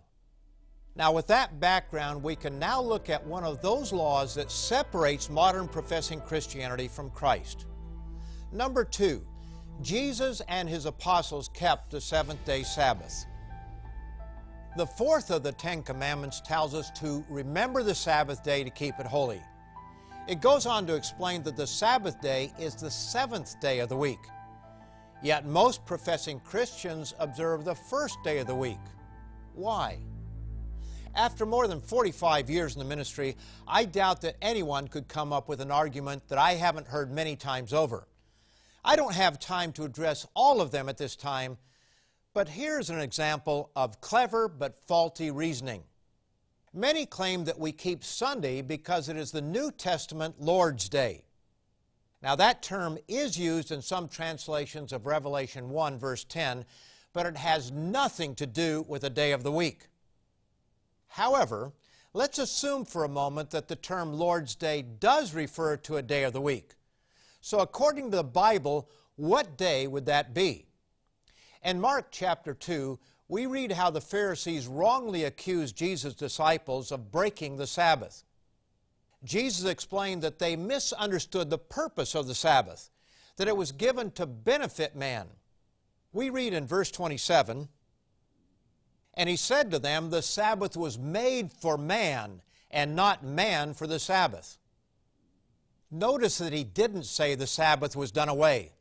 Now, 0.96 1.12
with 1.12 1.26
that 1.26 1.60
background, 1.60 2.22
we 2.22 2.36
can 2.36 2.58
now 2.58 2.80
look 2.80 3.10
at 3.10 3.24
one 3.26 3.44
of 3.44 3.60
those 3.60 3.92
laws 3.92 4.34
that 4.34 4.50
separates 4.50 5.28
modern 5.28 5.68
professing 5.68 6.22
Christianity 6.22 6.88
from 6.88 7.10
Christ. 7.10 7.66
Number 8.50 8.82
two, 8.82 9.26
Jesus 9.82 10.40
and 10.48 10.66
his 10.66 10.86
apostles 10.86 11.50
kept 11.52 11.90
the 11.90 12.00
seventh 12.00 12.42
day 12.46 12.62
Sabbath. 12.62 13.26
The 14.78 14.86
fourth 14.86 15.30
of 15.30 15.42
the 15.42 15.52
Ten 15.52 15.82
Commandments 15.82 16.40
tells 16.40 16.74
us 16.74 16.90
to 16.92 17.24
remember 17.28 17.82
the 17.82 17.94
Sabbath 17.94 18.42
day 18.42 18.64
to 18.64 18.70
keep 18.70 18.98
it 18.98 19.06
holy. 19.06 19.42
It 20.28 20.40
goes 20.40 20.64
on 20.64 20.86
to 20.86 20.94
explain 20.94 21.42
that 21.42 21.56
the 21.56 21.66
Sabbath 21.66 22.20
day 22.22 22.52
is 22.58 22.74
the 22.74 22.90
seventh 22.90 23.60
day 23.60 23.80
of 23.80 23.90
the 23.90 23.96
week. 23.96 24.18
Yet 25.22 25.46
most 25.46 25.84
professing 25.84 26.40
Christians 26.40 27.14
observe 27.18 27.64
the 27.64 27.74
first 27.74 28.16
day 28.24 28.38
of 28.38 28.46
the 28.46 28.54
week. 28.54 28.80
Why? 29.54 29.98
After 31.16 31.46
more 31.46 31.66
than 31.66 31.80
45 31.80 32.50
years 32.50 32.74
in 32.74 32.78
the 32.78 32.84
ministry, 32.84 33.36
I 33.66 33.86
doubt 33.86 34.20
that 34.20 34.36
anyone 34.42 34.86
could 34.86 35.08
come 35.08 35.32
up 35.32 35.48
with 35.48 35.62
an 35.62 35.70
argument 35.70 36.28
that 36.28 36.36
I 36.36 36.52
haven't 36.52 36.88
heard 36.88 37.10
many 37.10 37.36
times 37.36 37.72
over. 37.72 38.06
I 38.84 38.96
don't 38.96 39.14
have 39.14 39.40
time 39.40 39.72
to 39.72 39.84
address 39.84 40.26
all 40.34 40.60
of 40.60 40.72
them 40.72 40.90
at 40.90 40.98
this 40.98 41.16
time, 41.16 41.56
but 42.34 42.50
here's 42.50 42.90
an 42.90 43.00
example 43.00 43.70
of 43.74 44.02
clever 44.02 44.46
but 44.46 44.76
faulty 44.86 45.30
reasoning. 45.30 45.84
Many 46.74 47.06
claim 47.06 47.44
that 47.46 47.58
we 47.58 47.72
keep 47.72 48.04
Sunday 48.04 48.60
because 48.60 49.08
it 49.08 49.16
is 49.16 49.32
the 49.32 49.40
New 49.40 49.70
Testament 49.70 50.38
Lord's 50.38 50.86
Day. 50.90 51.24
Now, 52.22 52.36
that 52.36 52.62
term 52.62 52.98
is 53.08 53.38
used 53.38 53.72
in 53.72 53.80
some 53.80 54.08
translations 54.08 54.92
of 54.92 55.06
Revelation 55.06 55.70
1, 55.70 55.98
verse 55.98 56.24
10, 56.24 56.66
but 57.14 57.24
it 57.24 57.38
has 57.38 57.72
nothing 57.72 58.34
to 58.34 58.46
do 58.46 58.84
with 58.86 59.02
a 59.04 59.10
day 59.10 59.32
of 59.32 59.42
the 59.42 59.52
week. 59.52 59.88
However, 61.16 61.72
let's 62.12 62.38
assume 62.38 62.84
for 62.84 63.02
a 63.02 63.08
moment 63.08 63.48
that 63.52 63.68
the 63.68 63.74
term 63.74 64.12
Lord's 64.12 64.54
Day 64.54 64.82
does 64.82 65.32
refer 65.32 65.78
to 65.78 65.96
a 65.96 66.02
day 66.02 66.24
of 66.24 66.34
the 66.34 66.42
week. 66.42 66.74
So, 67.40 67.60
according 67.60 68.10
to 68.10 68.18
the 68.18 68.22
Bible, 68.22 68.90
what 69.14 69.56
day 69.56 69.86
would 69.86 70.04
that 70.04 70.34
be? 70.34 70.66
In 71.64 71.80
Mark 71.80 72.08
chapter 72.10 72.52
2, 72.52 72.98
we 73.28 73.46
read 73.46 73.72
how 73.72 73.88
the 73.88 74.02
Pharisees 74.02 74.66
wrongly 74.66 75.24
accused 75.24 75.74
Jesus' 75.74 76.12
disciples 76.12 76.92
of 76.92 77.10
breaking 77.10 77.56
the 77.56 77.66
Sabbath. 77.66 78.22
Jesus 79.24 79.64
explained 79.64 80.20
that 80.20 80.38
they 80.38 80.54
misunderstood 80.54 81.48
the 81.48 81.56
purpose 81.56 82.14
of 82.14 82.26
the 82.26 82.34
Sabbath, 82.34 82.90
that 83.38 83.48
it 83.48 83.56
was 83.56 83.72
given 83.72 84.10
to 84.10 84.26
benefit 84.26 84.94
man. 84.94 85.28
We 86.12 86.28
read 86.28 86.52
in 86.52 86.66
verse 86.66 86.90
27 86.90 87.70
And 89.16 89.28
he 89.28 89.36
said 89.36 89.70
to 89.70 89.78
them, 89.78 90.10
The 90.10 90.22
Sabbath 90.22 90.76
was 90.76 90.98
made 90.98 91.52
for 91.52 91.78
man, 91.78 92.42
and 92.70 92.94
not 92.94 93.24
man 93.24 93.72
for 93.72 93.86
the 93.86 93.98
Sabbath. 93.98 94.58
Notice 95.90 96.38
that 96.38 96.52
he 96.52 96.64
didn't 96.64 97.04
say 97.04 97.34
the 97.34 97.46
Sabbath 97.46 97.96
was 97.96 98.10
done 98.10 98.28
away, 98.28 98.72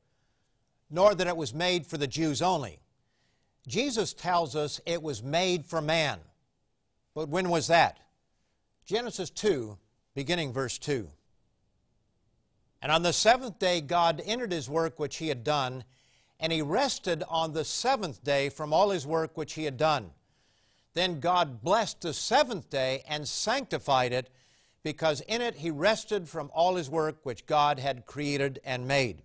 nor 0.90 1.16
that 1.16 1.28
it 1.28 1.38
was 1.38 1.54
made 1.54 1.86
for 1.86 1.98
the 1.98 2.08
Jews 2.08 2.42
only. 2.42 2.80
Jesus 3.68 4.14
tells 4.14 4.56
us 4.56 4.82
it 4.86 5.02
was 5.02 5.24
made 5.24 5.66
for 5.66 5.82
man. 5.82 6.20
But 7.14 7.30
when 7.30 7.50
was 7.50 7.68
that? 7.68 7.98
Genesis 8.86 9.30
2, 9.30 9.78
beginning 10.14 10.52
verse 10.52 10.78
2. 10.78 11.08
And 12.82 12.92
on 12.92 13.02
the 13.02 13.14
seventh 13.14 13.58
day 13.58 13.82
God 13.82 14.22
entered 14.26 14.52
his 14.52 14.70
work 14.70 15.00
which 15.00 15.18
he 15.18 15.30
had 15.30 15.44
done, 15.44 15.84
and 16.40 16.52
he 16.52 16.62
rested 16.62 17.24
on 17.30 17.54
the 17.54 17.64
seventh 17.64 18.24
day 18.24 18.50
from 18.50 18.74
all 18.74 18.90
his 18.90 19.08
work 19.08 19.38
which 19.38 19.54
he 19.54 19.64
had 19.64 19.78
done. 19.78 20.12
Then 20.96 21.20
God 21.20 21.62
blessed 21.62 22.02
the 22.02 22.14
seventh 22.14 22.72
day 22.72 23.04
and 23.08 23.28
sanctified 23.28 24.12
it, 24.12 24.32
because 24.82 25.22
in 25.22 25.42
it 25.42 25.58
he 25.58 25.70
rested 25.70 26.28
from 26.28 26.50
all 26.54 26.76
his 26.76 26.90
work 26.90 27.18
which 27.24 27.46
God 27.46 27.78
had 27.78 28.08
created 28.08 28.60
and 28.66 28.88
made. 28.88 29.22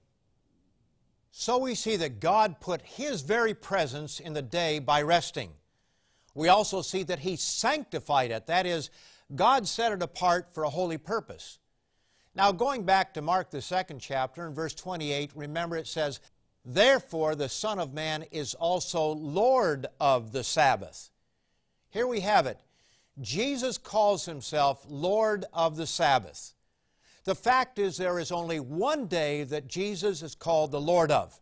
So 1.33 1.59
we 1.59 1.75
see 1.75 1.97
that 1.97 2.21
God 2.21 2.61
put 2.61 2.83
His 2.83 3.23
very 3.23 3.55
presence 3.55 4.21
in 4.21 4.33
the 4.33 4.43
day 4.43 4.79
by 4.79 5.03
resting. 5.03 5.51
We 6.35 6.49
also 6.49 6.83
see 6.83 7.03
that 7.05 7.21
He 7.21 7.37
sanctified 7.37 8.31
it. 8.31 8.47
That 8.47 8.67
is, 8.67 8.91
God 9.35 9.69
set 9.69 9.93
it 9.93 10.03
apart 10.03 10.53
for 10.53 10.65
a 10.65 10.71
holy 10.71 10.99
purpose. 10.99 11.59
Now, 12.35 12.53
going 12.53 12.85
back 12.85 13.15
to 13.15 13.23
Mark, 13.23 13.51
the 13.51 13.63
second 13.63 14.01
chapter, 14.01 14.47
in 14.47 14.55
verse 14.55 14.75
28, 14.75 15.33
remember 15.35 15.77
it 15.77 15.87
says, 15.87 16.21
Therefore 16.65 17.35
the 17.35 17.49
Son 17.49 17.79
of 17.79 17.95
Man 17.95 18.25
is 18.31 18.55
also 18.55 19.13
Lord 19.13 19.87
of 20.01 20.33
the 20.33 20.45
Sabbath. 20.45 21.11
Here 21.91 22.07
we 22.07 22.21
have 22.21 22.47
it. 22.47 22.59
Jesus 23.21 23.77
calls 23.77 24.25
Himself 24.25 24.85
Lord 24.89 25.45
of 25.53 25.77
the 25.77 25.87
Sabbath. 25.87 26.55
The 27.25 27.35
fact 27.35 27.79
is, 27.79 27.97
there 27.97 28.19
is 28.19 28.33
only 28.33 28.61
one 28.61 29.07
day 29.07 29.45
that 29.45 29.69
Jesus 29.69 30.23
is 30.23 30.35
called 30.35 30.71
the 30.71 30.81
Lord 30.81 31.11
of, 31.11 31.39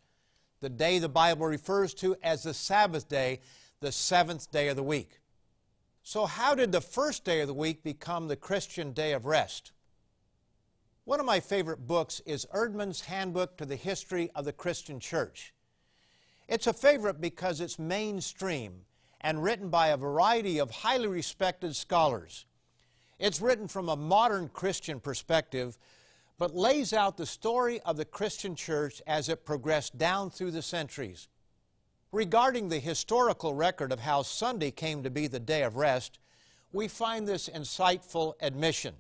the 0.61 0.69
day 0.69 0.99
the 0.99 1.09
Bible 1.09 1.47
refers 1.47 1.95
to 1.95 2.17
as 2.23 2.43
the 2.43 2.55
Sabbath 2.55 3.09
day, 3.09 3.41
the 3.81 3.93
seventh 3.93 4.51
day 4.51 4.69
of 4.69 4.77
the 4.77 4.83
week. 4.83 5.21
So, 6.03 6.27
how 6.27 6.55
did 6.55 6.73
the 6.73 6.81
first 6.81 7.25
day 7.25 7.43
of 7.43 7.49
the 7.49 7.55
week 7.55 7.85
become 7.85 8.27
the 8.27 8.37
Christian 8.37 8.93
day 8.93 9.13
of 9.13 9.27
rest? 9.27 9.73
One 11.05 11.21
of 11.21 11.27
my 11.27 11.41
favorite 11.41 11.87
books 11.87 12.21
is 12.27 12.47
Eerdmans' 12.53 13.05
Handbook 13.05 13.57
to 13.59 13.67
the 13.67 13.77
History 13.77 14.31
of 14.35 14.45
the 14.45 14.53
Christian 14.53 15.01
Church. 15.01 15.55
It's 16.49 16.67
a 16.67 16.73
favorite 16.73 17.21
because 17.21 17.61
it's 17.61 17.79
mainstream 17.79 18.81
and 19.21 19.43
written 19.43 19.69
by 19.69 19.89
a 19.89 19.97
variety 19.97 20.59
of 20.59 20.71
highly 20.71 21.09
respected 21.09 21.75
scholars. 21.75 22.47
It's 23.19 23.41
written 23.41 23.67
from 23.67 23.89
a 23.89 23.97
modern 23.97 24.49
Christian 24.49 25.01
perspective, 25.01 25.77
but 26.39 26.55
lays 26.55 26.93
out 26.93 27.17
the 27.17 27.27
story 27.27 27.81
of 27.81 27.97
the 27.97 28.05
Christian 28.05 28.55
church 28.55 29.03
as 29.07 29.29
it 29.29 29.45
progressed 29.45 29.99
down 29.99 30.31
through 30.31 30.53
the 30.53 30.63
centuries. 30.63 31.29
Regarding 32.13 32.69
the 32.69 32.79
historical 32.79 33.55
record 33.55 33.93
of 33.93 34.01
how 34.01 34.23
Sunday 34.23 34.71
came 34.71 35.03
to 35.03 35.11
be 35.11 35.27
the 35.27 35.41
day 35.41 35.63
of 35.63 35.77
rest, 35.77 36.19
we 36.73 36.87
find 36.87 37.27
this 37.27 37.49
insightful 37.49 38.35
admission. 38.41 38.95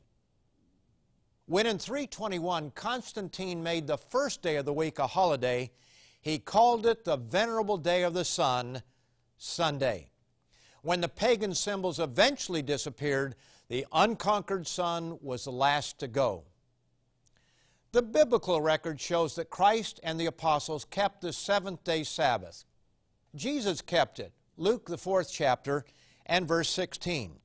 When 1.47 1.67
in 1.67 1.79
321 1.79 2.73
Constantine 2.73 3.63
made 3.63 3.87
the 3.87 3.97
first 3.97 4.43
day 4.43 4.57
of 4.57 4.67
the 4.67 4.73
week 4.73 4.99
a 4.99 5.07
holiday, 5.07 5.71
he 6.21 6.39
called 6.39 6.85
it 6.85 7.05
the 7.05 7.17
Venerable 7.17 7.79
Day 7.79 8.03
of 8.03 8.13
the 8.13 8.25
Sun, 8.25 8.83
Sunday. 9.39 10.11
When 10.83 11.01
the 11.01 11.09
pagan 11.09 11.55
symbols 11.55 11.99
eventually 11.99 12.63
disappeared, 12.63 13.35
the 13.69 13.87
unconquered 13.93 14.67
sun 14.67 15.19
was 15.23 15.45
the 15.45 15.53
last 15.53 15.99
to 16.01 16.09
go. 16.09 16.45
The 17.93 18.03
biblical 18.03 18.61
record 18.61 19.01
shows 19.01 19.35
that 19.37 19.51
Christ 19.51 19.99
and 20.03 20.21
the 20.21 20.27
apostles 20.27 20.85
kept 20.85 21.23
the 21.23 21.33
seventh 21.33 21.85
day 21.85 22.05
Sabbath. 22.05 22.65
Jesus 23.35 23.81
kept 23.81 24.19
it, 24.21 24.33
Luke, 24.57 24.87
the 24.87 24.99
fourth 24.99 25.31
chapter, 25.33 25.85
and 26.27 26.47
verse 26.47 26.69
16. 26.69 27.39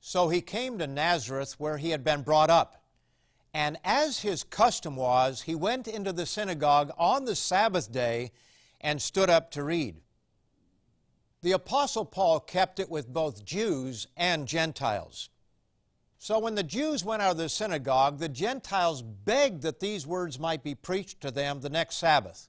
So 0.00 0.28
he 0.28 0.40
came 0.40 0.78
to 0.78 0.86
Nazareth 0.86 1.58
where 1.58 1.78
he 1.78 1.90
had 1.90 2.04
been 2.04 2.22
brought 2.22 2.50
up. 2.50 2.82
And 3.52 3.78
as 3.84 4.20
his 4.20 4.44
custom 4.44 4.96
was, 4.96 5.42
he 5.42 5.54
went 5.54 5.88
into 5.88 6.12
the 6.12 6.26
synagogue 6.26 6.92
on 6.96 7.24
the 7.24 7.34
Sabbath 7.34 7.90
day 7.90 8.30
and 8.80 9.02
stood 9.02 9.28
up 9.28 9.50
to 9.52 9.64
read. 9.64 9.96
The 11.42 11.52
Apostle 11.52 12.04
Paul 12.04 12.40
kept 12.40 12.78
it 12.80 12.90
with 12.90 13.12
both 13.12 13.44
Jews 13.44 14.06
and 14.16 14.46
Gentiles. 14.46 15.30
So 16.18 16.38
when 16.38 16.54
the 16.54 16.62
Jews 16.62 17.02
went 17.02 17.22
out 17.22 17.30
of 17.30 17.38
the 17.38 17.48
synagogue, 17.48 18.18
the 18.18 18.28
Gentiles 18.28 19.00
begged 19.00 19.62
that 19.62 19.80
these 19.80 20.06
words 20.06 20.38
might 20.38 20.62
be 20.62 20.74
preached 20.74 21.22
to 21.22 21.30
them 21.30 21.60
the 21.60 21.70
next 21.70 21.96
Sabbath. 21.96 22.48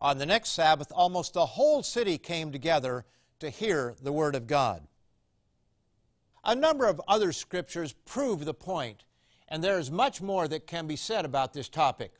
On 0.00 0.16
the 0.16 0.26
next 0.26 0.50
Sabbath, 0.50 0.92
almost 0.94 1.34
the 1.34 1.44
whole 1.44 1.82
city 1.82 2.18
came 2.18 2.52
together 2.52 3.04
to 3.40 3.50
hear 3.50 3.96
the 4.00 4.12
Word 4.12 4.36
of 4.36 4.46
God. 4.46 4.86
A 6.44 6.54
number 6.54 6.86
of 6.86 7.00
other 7.08 7.32
scriptures 7.32 7.94
prove 8.04 8.44
the 8.44 8.54
point, 8.54 9.02
and 9.48 9.62
there 9.62 9.80
is 9.80 9.90
much 9.90 10.22
more 10.22 10.46
that 10.46 10.68
can 10.68 10.86
be 10.86 10.94
said 10.94 11.24
about 11.24 11.52
this 11.52 11.68
topic. 11.68 12.12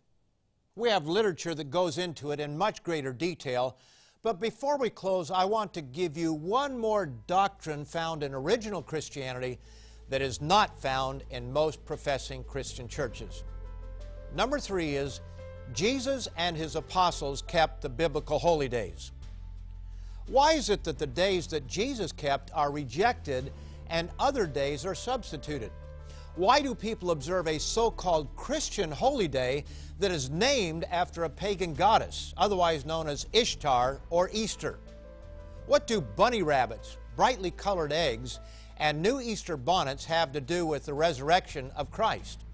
We 0.74 0.90
have 0.90 1.06
literature 1.06 1.54
that 1.54 1.70
goes 1.70 1.98
into 1.98 2.32
it 2.32 2.40
in 2.40 2.58
much 2.58 2.82
greater 2.82 3.12
detail, 3.12 3.76
but 4.22 4.40
before 4.40 4.78
we 4.78 4.90
close, 4.90 5.30
I 5.30 5.44
want 5.44 5.72
to 5.74 5.80
give 5.80 6.16
you 6.16 6.32
one 6.32 6.76
more 6.76 7.06
doctrine 7.06 7.84
found 7.84 8.22
in 8.22 8.34
original 8.34 8.82
Christianity 8.82 9.58
that 10.08 10.22
is 10.22 10.40
not 10.40 10.80
found 10.80 11.22
in 11.30 11.52
most 11.52 11.84
professing 11.84 12.42
Christian 12.44 12.88
churches. 12.88 13.44
Number 14.34 14.58
three 14.58 14.96
is 14.96 15.20
Jesus 15.72 16.28
and 16.36 16.56
his 16.56 16.76
apostles 16.76 17.42
kept 17.42 17.82
the 17.82 17.88
biblical 17.88 18.38
holy 18.38 18.68
days. 18.68 19.12
Why 20.26 20.52
is 20.52 20.68
it 20.68 20.84
that 20.84 20.98
the 20.98 21.06
days 21.06 21.46
that 21.48 21.66
Jesus 21.66 22.12
kept 22.12 22.50
are 22.54 22.70
rejected 22.70 23.52
and 23.88 24.10
other 24.18 24.46
days 24.46 24.84
are 24.84 24.94
substituted? 24.94 25.70
Why 26.36 26.60
do 26.60 26.74
people 26.74 27.10
observe 27.10 27.48
a 27.48 27.58
so 27.58 27.90
called 27.90 28.34
Christian 28.36 28.90
holy 28.90 29.28
day 29.28 29.64
that 29.98 30.10
is 30.10 30.30
named 30.30 30.84
after 30.84 31.24
a 31.24 31.30
pagan 31.30 31.74
goddess, 31.74 32.32
otherwise 32.36 32.86
known 32.86 33.08
as 33.08 33.26
Ishtar 33.32 34.00
or 34.10 34.30
Easter? 34.32 34.78
What 35.66 35.86
do 35.86 36.00
bunny 36.00 36.42
rabbits, 36.42 36.96
brightly 37.16 37.50
colored 37.50 37.92
eggs, 37.92 38.38
and 38.78 39.02
new 39.02 39.20
Easter 39.20 39.56
bonnets 39.56 40.04
have 40.04 40.32
to 40.32 40.40
do 40.40 40.64
with 40.64 40.86
the 40.86 40.94
resurrection 40.94 41.72
of 41.74 41.90
Christ? 41.90 42.44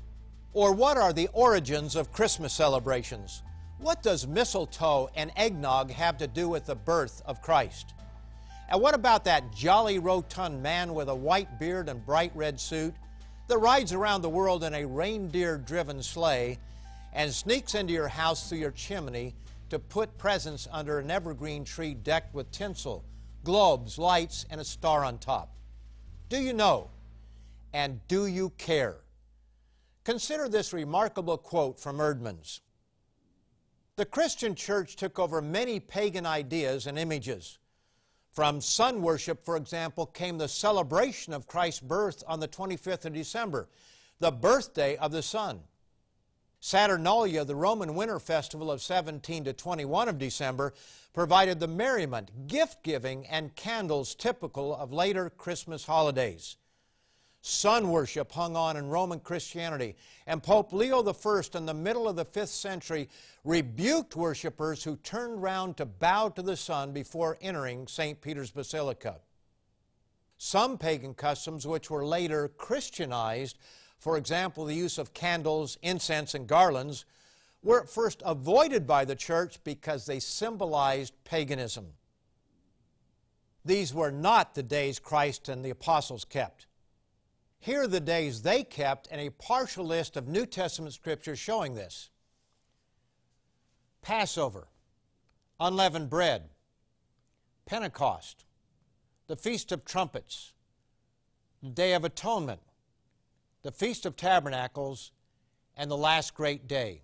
Or 0.54 0.72
what 0.72 0.96
are 0.96 1.12
the 1.12 1.28
origins 1.32 1.96
of 1.96 2.12
Christmas 2.12 2.52
celebrations? 2.52 3.42
What 3.78 4.02
does 4.02 4.26
mistletoe 4.26 5.10
and 5.14 5.30
eggnog 5.36 5.90
have 5.90 6.16
to 6.18 6.26
do 6.26 6.48
with 6.48 6.64
the 6.64 6.74
birth 6.74 7.22
of 7.26 7.42
Christ? 7.42 7.92
And 8.70 8.80
what 8.80 8.94
about 8.94 9.24
that 9.24 9.52
jolly 9.52 9.98
rotund 9.98 10.62
man 10.62 10.94
with 10.94 11.08
a 11.08 11.14
white 11.14 11.58
beard 11.58 11.88
and 11.88 12.04
bright 12.06 12.32
red 12.34 12.58
suit 12.58 12.94
that 13.48 13.58
rides 13.58 13.92
around 13.92 14.22
the 14.22 14.28
world 14.28 14.64
in 14.64 14.74
a 14.74 14.86
reindeer 14.86 15.58
driven 15.58 16.02
sleigh 16.02 16.58
and 17.12 17.32
sneaks 17.32 17.74
into 17.74 17.92
your 17.92 18.08
house 18.08 18.48
through 18.48 18.58
your 18.58 18.70
chimney 18.70 19.34
to 19.70 19.78
put 19.78 20.16
presents 20.18 20.68
under 20.72 20.98
an 20.98 21.10
evergreen 21.10 21.64
tree 21.64 21.94
decked 21.94 22.34
with 22.34 22.50
tinsel, 22.50 23.04
globes, 23.44 23.98
lights, 23.98 24.46
and 24.50 24.60
a 24.60 24.64
star 24.64 25.04
on 25.04 25.18
top? 25.18 25.56
Do 26.28 26.38
you 26.38 26.52
know? 26.52 26.90
And 27.72 28.00
do 28.08 28.26
you 28.26 28.50
care? 28.50 28.96
Consider 30.04 30.48
this 30.48 30.72
remarkable 30.72 31.38
quote 31.38 31.80
from 31.80 31.98
Eerdmans. 31.98 32.60
The 33.96 34.04
Christian 34.04 34.54
church 34.54 34.96
took 34.96 35.18
over 35.18 35.40
many 35.40 35.80
pagan 35.80 36.26
ideas 36.26 36.86
and 36.86 36.98
images. 36.98 37.58
From 38.34 38.60
sun 38.60 39.00
worship, 39.00 39.44
for 39.44 39.56
example, 39.56 40.06
came 40.06 40.38
the 40.38 40.48
celebration 40.48 41.32
of 41.32 41.46
Christ's 41.46 41.80
birth 41.80 42.24
on 42.26 42.40
the 42.40 42.48
25th 42.48 43.04
of 43.04 43.14
December, 43.14 43.68
the 44.18 44.32
birthday 44.32 44.96
of 44.96 45.12
the 45.12 45.22
sun. 45.22 45.60
Saturnalia, 46.58 47.44
the 47.44 47.54
Roman 47.54 47.94
winter 47.94 48.18
festival 48.18 48.72
of 48.72 48.82
17 48.82 49.44
to 49.44 49.52
21 49.52 50.08
of 50.08 50.18
December, 50.18 50.74
provided 51.12 51.60
the 51.60 51.68
merriment, 51.68 52.48
gift 52.48 52.82
giving, 52.82 53.24
and 53.28 53.54
candles 53.54 54.16
typical 54.16 54.74
of 54.74 54.92
later 54.92 55.30
Christmas 55.30 55.86
holidays. 55.86 56.56
Sun 57.46 57.90
worship 57.90 58.32
hung 58.32 58.56
on 58.56 58.78
in 58.78 58.88
Roman 58.88 59.20
Christianity, 59.20 59.96
and 60.26 60.42
Pope 60.42 60.72
Leo 60.72 61.04
I 61.04 61.42
in 61.52 61.66
the 61.66 61.74
middle 61.74 62.08
of 62.08 62.16
the 62.16 62.24
5th 62.24 62.48
century 62.48 63.06
rebuked 63.44 64.16
worshippers 64.16 64.82
who 64.82 64.96
turned 64.96 65.42
round 65.42 65.76
to 65.76 65.84
bow 65.84 66.30
to 66.30 66.40
the 66.40 66.56
sun 66.56 66.92
before 66.92 67.36
entering 67.42 67.86
St. 67.86 68.18
Peter's 68.18 68.50
Basilica. 68.50 69.20
Some 70.38 70.78
pagan 70.78 71.12
customs, 71.12 71.66
which 71.66 71.90
were 71.90 72.06
later 72.06 72.48
Christianized, 72.48 73.58
for 73.98 74.16
example, 74.16 74.64
the 74.64 74.74
use 74.74 74.96
of 74.96 75.12
candles, 75.12 75.76
incense, 75.82 76.32
and 76.32 76.46
garlands, 76.46 77.04
were 77.62 77.82
at 77.82 77.90
first 77.90 78.22
avoided 78.24 78.86
by 78.86 79.04
the 79.04 79.16
church 79.16 79.62
because 79.64 80.06
they 80.06 80.18
symbolized 80.18 81.12
paganism. 81.24 81.88
These 83.66 83.92
were 83.92 84.10
not 84.10 84.54
the 84.54 84.62
days 84.62 84.98
Christ 84.98 85.50
and 85.50 85.62
the 85.62 85.68
apostles 85.68 86.24
kept. 86.24 86.68
Here 87.64 87.84
are 87.84 87.88
the 87.88 87.98
days 87.98 88.42
they 88.42 88.62
kept 88.62 89.08
and 89.10 89.18
a 89.18 89.30
partial 89.30 89.86
list 89.86 90.18
of 90.18 90.28
New 90.28 90.44
Testament 90.44 90.92
scriptures 90.92 91.38
showing 91.38 91.74
this 91.74 92.10
Passover, 94.02 94.68
unleavened 95.58 96.10
bread, 96.10 96.50
Pentecost, 97.64 98.44
the 99.28 99.36
Feast 99.36 99.72
of 99.72 99.86
Trumpets, 99.86 100.52
the 101.62 101.70
Day 101.70 101.94
of 101.94 102.04
Atonement, 102.04 102.60
the 103.62 103.72
Feast 103.72 104.04
of 104.04 104.14
Tabernacles, 104.14 105.12
and 105.74 105.90
the 105.90 105.96
last 105.96 106.34
great 106.34 106.68
day. 106.68 107.00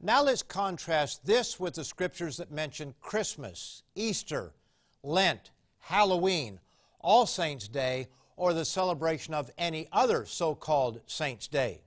Now 0.00 0.22
let's 0.22 0.42
contrast 0.42 1.26
this 1.26 1.60
with 1.60 1.74
the 1.74 1.84
scriptures 1.84 2.38
that 2.38 2.50
mention 2.50 2.94
Christmas, 3.02 3.82
Easter, 3.94 4.54
Lent, 5.02 5.50
Halloween, 5.80 6.58
all 7.00 7.26
Saints' 7.26 7.68
Day 7.68 8.08
or 8.36 8.54
the 8.54 8.64
celebration 8.64 9.34
of 9.34 9.50
any 9.58 9.88
other 9.92 10.24
so 10.24 10.54
called 10.54 11.00
Saints' 11.06 11.48
Day. 11.48 11.80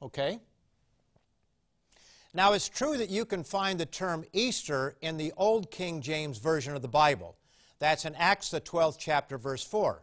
Okay? 0.00 0.38
Now, 2.34 2.52
it's 2.52 2.68
true 2.68 2.96
that 2.96 3.10
you 3.10 3.24
can 3.24 3.42
find 3.42 3.80
the 3.80 3.86
term 3.86 4.24
Easter 4.32 4.96
in 5.00 5.16
the 5.16 5.32
Old 5.36 5.70
King 5.70 6.00
James 6.00 6.38
Version 6.38 6.74
of 6.74 6.82
the 6.82 6.88
Bible. 6.88 7.36
That's 7.78 8.04
in 8.04 8.14
Acts, 8.14 8.50
the 8.50 8.60
12th 8.60 8.96
chapter, 8.98 9.38
verse 9.38 9.64
4. 9.64 10.02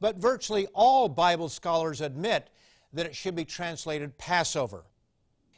But 0.00 0.16
virtually 0.16 0.66
all 0.74 1.08
Bible 1.08 1.48
scholars 1.48 2.00
admit 2.00 2.50
that 2.92 3.06
it 3.06 3.16
should 3.16 3.34
be 3.34 3.44
translated 3.44 4.18
Passover. 4.18 4.84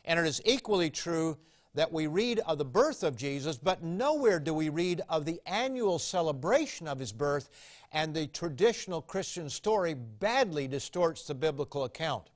And 0.04 0.18
it 0.18 0.26
is 0.26 0.40
equally 0.44 0.90
true 0.90 1.38
that 1.74 1.92
we 1.92 2.06
read 2.06 2.40
of 2.40 2.58
the 2.58 2.64
birth 2.64 3.02
of 3.02 3.16
Jesus, 3.16 3.58
but 3.58 3.82
nowhere 3.82 4.38
do 4.38 4.54
we 4.54 4.68
read 4.68 5.02
of 5.08 5.24
the 5.24 5.40
annual 5.46 5.98
celebration 5.98 6.86
of 6.86 6.98
his 6.98 7.12
birth, 7.12 7.50
and 7.92 8.14
the 8.14 8.26
traditional 8.28 9.02
Christian 9.02 9.48
story 9.48 9.94
badly 9.94 10.68
distorts 10.68 11.26
the 11.26 11.34
biblical 11.34 11.84
account. 11.84 12.30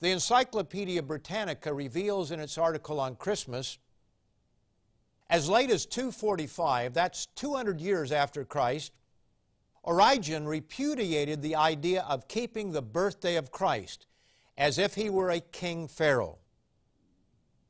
The 0.00 0.10
Encyclopedia 0.10 1.02
Britannica 1.02 1.72
reveals 1.72 2.30
in 2.30 2.38
its 2.38 2.56
article 2.56 3.00
on 3.00 3.16
Christmas 3.16 3.78
as 5.30 5.48
late 5.48 5.70
as 5.70 5.84
245, 5.84 6.94
that's 6.94 7.26
200 7.34 7.80
years 7.80 8.12
after 8.12 8.44
Christ, 8.44 8.92
Origen 9.82 10.46
repudiated 10.46 11.42
the 11.42 11.54
idea 11.54 12.02
of 12.02 12.28
keeping 12.28 12.72
the 12.72 12.82
birthday 12.82 13.36
of 13.36 13.50
Christ 13.50 14.06
as 14.56 14.78
if 14.78 14.94
he 14.94 15.10
were 15.10 15.30
a 15.30 15.40
king 15.40 15.86
pharaoh. 15.86 16.38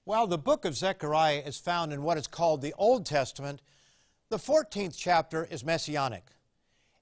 While 0.08 0.26
the 0.26 0.38
book 0.38 0.64
of 0.64 0.74
Zechariah 0.74 1.42
is 1.44 1.58
found 1.58 1.92
in 1.92 2.02
what 2.02 2.16
is 2.16 2.26
called 2.26 2.62
the 2.62 2.72
Old 2.78 3.04
Testament, 3.04 3.60
the 4.30 4.38
14th 4.38 4.96
chapter 4.96 5.46
is 5.50 5.66
messianic. 5.66 6.24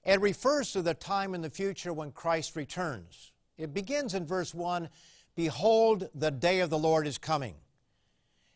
It 0.03 0.19
refers 0.19 0.73
to 0.73 0.81
the 0.81 0.93
time 0.93 1.33
in 1.33 1.39
the 1.39 1.49
future 1.49 1.93
when 1.93 2.11
Christ 2.11 2.57
returns. 2.57 3.31
It 3.57 3.73
begins 3.73 4.13
in 4.13 4.25
verse 4.25 4.53
1 4.53 4.89
Behold, 5.37 6.09
the 6.15 6.31
day 6.31 6.59
of 6.59 6.69
the 6.69 6.77
Lord 6.77 7.07
is 7.07 7.17
coming. 7.17 7.55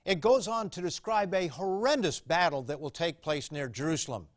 It 0.04 0.20
goes 0.20 0.50
on 0.50 0.70
to 0.72 0.82
describe 0.82 1.34
a 1.34 1.48
horrendous 1.48 2.20
battle 2.20 2.64
that 2.64 2.82
will 2.82 2.90
take 2.90 3.22
place 3.22 3.54
near 3.54 3.70
Jerusalem, 3.70 4.28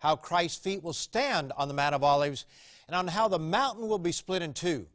how 0.00 0.16
Christ's 0.16 0.58
feet 0.58 0.82
will 0.82 0.92
stand 0.92 1.52
on 1.56 1.68
the 1.68 1.74
Mount 1.74 1.94
of 1.94 2.02
Olives, 2.02 2.46
and 2.88 2.96
on 2.96 3.06
how 3.06 3.28
the 3.28 3.38
mountain 3.38 3.86
will 3.86 4.00
be 4.00 4.10
split 4.10 4.42
in 4.42 4.54
two. 4.54 4.88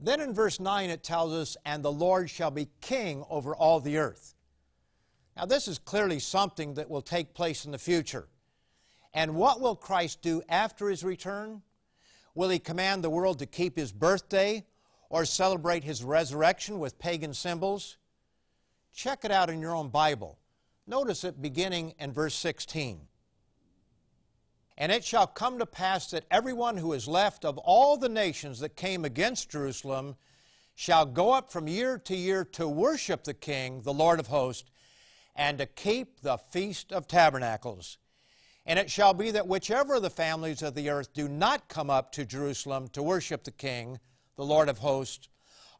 Then 0.00 0.20
in 0.20 0.32
verse 0.32 0.60
9 0.60 0.90
it 0.90 1.02
tells 1.02 1.32
us, 1.32 1.56
And 1.64 1.84
the 1.84 1.92
Lord 1.92 2.30
shall 2.30 2.50
be 2.50 2.68
king 2.80 3.24
over 3.28 3.54
all 3.54 3.80
the 3.80 3.98
earth. 3.98 4.34
Now, 5.36 5.44
this 5.44 5.68
is 5.68 5.78
clearly 5.78 6.18
something 6.18 6.74
that 6.74 6.90
will 6.90 7.02
take 7.02 7.34
place 7.34 7.64
in 7.64 7.70
the 7.70 7.78
future. 7.78 8.26
And 9.14 9.34
what 9.34 9.60
will 9.60 9.76
Christ 9.76 10.20
do 10.20 10.42
after 10.48 10.88
his 10.88 11.04
return? 11.04 11.62
Will 12.34 12.48
he 12.48 12.58
command 12.58 13.02
the 13.02 13.10
world 13.10 13.38
to 13.38 13.46
keep 13.46 13.76
his 13.76 13.92
birthday 13.92 14.64
or 15.10 15.24
celebrate 15.24 15.84
his 15.84 16.04
resurrection 16.04 16.78
with 16.78 16.98
pagan 16.98 17.34
symbols? 17.34 17.96
Check 18.92 19.24
it 19.24 19.30
out 19.30 19.50
in 19.50 19.60
your 19.60 19.74
own 19.74 19.88
Bible. 19.88 20.38
Notice 20.86 21.24
it 21.24 21.40
beginning 21.40 21.94
in 21.98 22.12
verse 22.12 22.34
16. 22.34 23.00
And 24.80 24.92
it 24.92 25.04
shall 25.04 25.26
come 25.26 25.58
to 25.58 25.66
pass 25.66 26.08
that 26.12 26.24
everyone 26.30 26.76
who 26.76 26.92
is 26.92 27.08
left 27.08 27.44
of 27.44 27.58
all 27.58 27.96
the 27.96 28.08
nations 28.08 28.60
that 28.60 28.76
came 28.76 29.04
against 29.04 29.50
Jerusalem 29.50 30.14
shall 30.76 31.04
go 31.04 31.32
up 31.32 31.50
from 31.50 31.66
year 31.66 31.98
to 31.98 32.14
year 32.14 32.44
to 32.44 32.68
worship 32.68 33.24
the 33.24 33.34
King, 33.34 33.82
the 33.82 33.92
Lord 33.92 34.20
of 34.20 34.28
hosts, 34.28 34.70
and 35.34 35.58
to 35.58 35.66
keep 35.66 36.20
the 36.20 36.38
Feast 36.38 36.92
of 36.92 37.08
Tabernacles. 37.08 37.98
And 38.64 38.78
it 38.78 38.88
shall 38.88 39.14
be 39.14 39.32
that 39.32 39.48
whichever 39.48 39.96
of 39.96 40.02
the 40.02 40.10
families 40.10 40.62
of 40.62 40.76
the 40.76 40.90
earth 40.90 41.12
do 41.12 41.26
not 41.26 41.68
come 41.68 41.90
up 41.90 42.12
to 42.12 42.24
Jerusalem 42.24 42.86
to 42.90 43.02
worship 43.02 43.42
the 43.42 43.50
King, 43.50 43.98
the 44.36 44.44
Lord 44.44 44.68
of 44.68 44.78
hosts, 44.78 45.28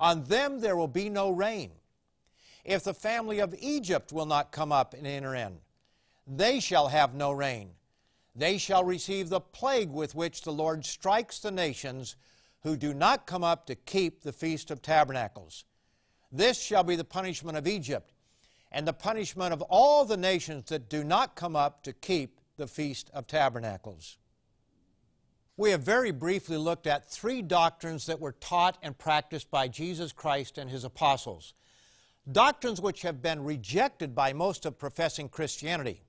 on 0.01 0.25
them 0.25 0.61
there 0.61 0.77
will 0.77 0.89
be 0.89 1.09
no 1.09 1.31
rain. 1.31 1.71
If 2.65 2.83
the 2.83 2.95
family 2.95 3.39
of 3.39 3.55
Egypt 3.61 4.13
will 4.13 4.27
not 4.27 4.51
come 4.51 4.73
up 4.73 4.93
and 4.93 5.07
enter 5.07 5.37
in, 5.37 5.59
they 6.27 6.59
shall 6.59 6.89
have 6.89 7.15
no 7.15 7.31
rain 7.31 7.71
they 8.38 8.57
shall 8.57 8.85
receive 8.85 9.29
the 9.29 9.40
plague 9.40 9.90
with 9.90 10.14
which 10.14 10.42
the 10.42 10.53
Lord 10.53 10.87
strikes 10.87 11.40
the 11.40 11.51
nations 11.51 12.14
who 12.62 12.77
do 12.77 12.94
not 12.94 13.27
come 13.27 13.42
up 13.42 13.66
to 13.66 13.74
keep 13.74 14.22
the 14.22 14.33
Feast 14.33 14.70
of 14.70 14.81
Tabernacles. 14.81 15.64
This 16.31 16.61
shall 16.61 16.85
be 16.85 16.94
the 16.94 17.05
punishment 17.05 17.59
of 17.59 17.66
Egypt, 17.66 18.12
and 18.70 18.87
the 18.87 18.92
punishment 18.92 19.53
of 19.53 19.62
all 19.62 20.05
the 20.05 20.16
nations 20.16 20.68
that 20.68 20.88
do 20.88 21.03
not 21.03 21.35
come 21.35 21.57
up 21.57 21.83
to 21.83 21.92
keep 21.92 22.40
the 22.57 22.68
Feast 22.68 23.11
of 23.12 23.27
Tabernacles. 23.27 24.18
We 25.57 25.72
have 25.72 25.83
very 25.83 26.12
briefly 26.12 26.57
looked 26.57 26.87
at 26.87 27.11
three 27.11 27.42
doctrines 27.42 28.07
that 28.07 28.20
were 28.20 28.33
taught 28.33 28.79
and 28.83 28.96
practiced 28.96 29.51
by 29.51 29.66
Jesus 29.66 30.12
Christ 30.12 30.59
and 30.59 30.70
his 30.70 30.85
apostles. 30.85 31.55
Doctrines 32.31 32.81
which 32.81 33.03
have 33.03 33.20
been 33.20 33.42
rejected 33.42 34.14
by 34.14 34.33
most 34.33 34.64
of 34.66 34.79
professing 34.79 35.29
Christianity. 35.29 36.03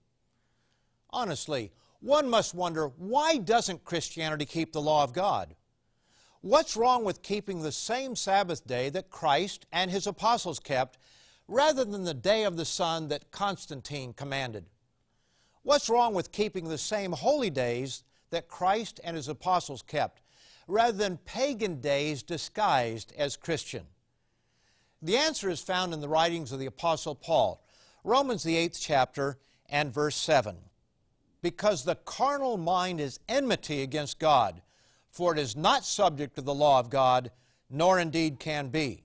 Honestly, 1.10 1.72
one 2.02 2.30
must 2.30 2.54
wonder 2.54 2.88
why 2.98 3.38
doesn't 3.38 3.84
Christianity 3.84 4.46
keep 4.46 4.72
the 4.72 4.82
law 4.82 5.04
of 5.04 5.14
God? 5.14 5.56
What's 6.42 6.78
wrong 6.78 7.04
with 7.04 7.22
keeping 7.22 7.62
the 7.62 7.72
same 7.72 8.16
Sabbath 8.16 8.66
day 8.66 8.90
that 8.90 9.10
Christ 9.10 9.66
and 9.74 9.92
his 9.92 10.08
apostles 10.08 10.60
kept 10.60 10.98
rather 11.48 11.84
than 11.84 12.06
the 12.06 12.14
day 12.14 12.46
of 12.46 12.56
the 12.56 12.66
sun 12.66 13.10
that 13.10 13.32
Constantine 13.32 14.14
commanded? 14.14 14.66
What's 15.64 15.90
wrong 15.90 16.14
with 16.14 16.32
keeping 16.32 16.70
the 16.70 16.78
same 16.78 17.12
holy 17.12 17.50
days 17.50 18.04
that 18.30 18.48
Christ 18.48 19.02
and 19.04 19.18
his 19.18 19.28
apostles 19.28 19.82
kept, 19.82 20.22
rather 20.68 20.98
than 20.98 21.18
pagan 21.18 21.82
days 21.82 22.24
disguised 22.24 23.14
as 23.18 23.36
Christian? 23.36 23.86
The 25.02 25.18
answer 25.18 25.50
is 25.50 25.60
found 25.60 25.94
in 25.94 26.00
the 26.00 26.08
writings 26.08 26.52
of 26.52 26.60
the 26.60 26.66
Apostle 26.66 27.16
Paul, 27.16 27.62
Romans, 28.06 28.44
the 28.44 28.56
eighth 28.56 28.80
chapter, 28.80 29.38
and 29.70 29.94
verse 29.94 30.16
7. 30.16 30.56
Because 31.42 31.84
the 31.84 31.96
carnal 31.96 32.58
mind 32.58 33.00
is 33.00 33.20
enmity 33.28 33.82
against 33.82 34.20
God, 34.20 34.62
for 35.10 35.34
it 35.34 35.40
is 35.40 35.56
not 35.56 35.86
subject 35.86 36.36
to 36.36 36.42
the 36.42 36.54
law 36.54 36.80
of 36.80 36.90
God, 36.90 37.32
nor 37.70 38.00
indeed 38.00 38.40
can 38.40 38.70
be. 38.70 39.04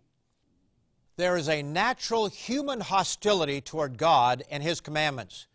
There 1.17 1.37
is 1.37 1.49
a 1.49 1.63
natural 1.63 2.29
human 2.29 2.81
hostility 2.81 3.61
toward 3.61 3.99
God 3.99 4.43
and 4.51 4.63
His 4.63 4.81
commandments. 4.81 5.47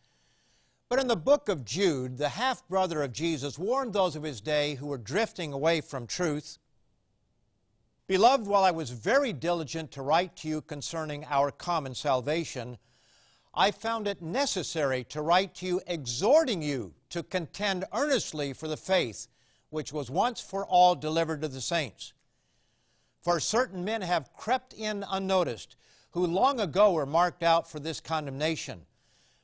But 0.90 1.00
in 1.00 1.08
the 1.08 1.16
book 1.16 1.50
of 1.50 1.66
Jude, 1.66 2.18
the 2.18 2.30
half 2.30 2.68
brother 2.68 3.04
of 3.04 3.14
Jesus 3.14 3.60
warned 3.60 3.94
those 3.94 4.16
of 4.16 4.24
his 4.24 4.42
day 4.42 4.74
who 4.74 4.88
were 4.88 4.98
drifting 4.98 5.54
away 5.54 5.82
from 5.82 6.08
truth. 6.08 6.58
Beloved, 8.08 8.48
while 8.48 8.64
I 8.64 8.72
was 8.72 8.90
very 8.90 9.32
diligent 9.32 9.92
to 9.92 10.02
write 10.02 10.36
to 10.38 10.48
you 10.48 10.62
concerning 10.62 11.26
our 11.26 11.52
common 11.52 11.94
salvation, 11.94 12.80
I 13.60 13.72
found 13.72 14.08
it 14.08 14.22
necessary 14.22 15.04
to 15.10 15.22
write 15.22 15.56
to 15.56 15.66
you 15.66 15.82
exhorting 15.86 16.62
you 16.62 16.94
to 17.10 17.24
contend 17.24 17.84
earnestly 17.94 18.54
for 18.54 18.70
the 18.70 18.78
faith 18.78 19.28
which 19.70 19.92
was 19.92 20.10
once 20.10 20.40
for 20.40 20.66
all 20.66 20.96
delivered 20.96 21.42
to 21.42 21.50
the 21.50 21.60
saints. 21.60 22.14
For 23.22 23.42
certain 23.42 23.84
men 23.84 24.02
have 24.02 24.32
crept 24.32 24.72
in 24.72 25.04
unnoticed, 25.12 25.76
who 26.12 26.26
long 26.26 26.62
ago 26.62 26.94
were 26.94 27.06
marked 27.06 27.44
out 27.44 27.70
for 27.70 27.82
this 27.82 28.00
condemnation 28.00 28.86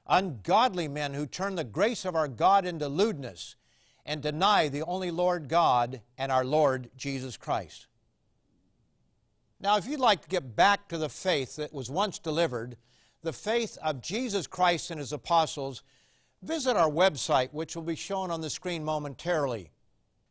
ungodly 0.08 0.88
men 0.88 1.14
who 1.14 1.26
turn 1.26 1.56
the 1.56 1.66
grace 1.66 2.06
of 2.06 2.16
our 2.16 2.30
God 2.30 2.66
into 2.66 2.88
lewdness 2.88 3.58
and 4.06 4.22
deny 4.22 4.70
the 4.70 4.84
only 4.84 5.12
Lord 5.12 5.50
God 5.50 6.00
and 6.18 6.32
our 6.32 6.46
Lord 6.46 6.90
Jesus 6.96 7.36
Christ. 7.36 7.88
Now, 9.60 9.76
if 9.76 9.86
you'd 9.86 10.00
like 10.00 10.22
to 10.22 10.30
get 10.30 10.56
back 10.56 10.88
to 10.88 10.98
the 10.98 11.10
faith 11.10 11.58
that 11.58 11.74
was 11.74 11.90
once 11.90 12.18
delivered, 12.18 12.78
the 13.26 13.34
faith 13.34 13.78
of 13.84 14.02
Jesus 14.02 14.48
Christ 14.48 14.92
and 14.92 15.00
His 15.00 15.12
apostles, 15.12 15.84
visit 16.42 16.78
our 16.78 16.90
website, 16.90 17.52
which 17.52 17.76
will 17.76 17.84
be 17.84 17.96
shown 17.96 18.32
on 18.32 18.40
the 18.40 18.50
screen 18.50 18.84
momentarily, 18.84 19.72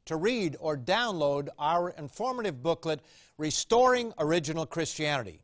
to 0.06 0.16
read 0.16 0.56
or 0.60 0.76
download 0.76 1.48
our 1.58 1.90
informative 1.90 2.62
booklet, 2.62 3.00
Restoring 3.36 4.12
Original 4.18 4.64
Christianity. 4.64 5.42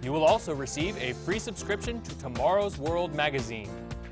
You 0.03 0.13
will 0.13 0.25
also 0.25 0.55
receive 0.55 0.97
a 0.97 1.13
free 1.13 1.39
subscription 1.39 2.01
to 2.03 2.19
Tomorrow's 2.19 2.79
World 2.79 3.15
magazine, 3.15 3.71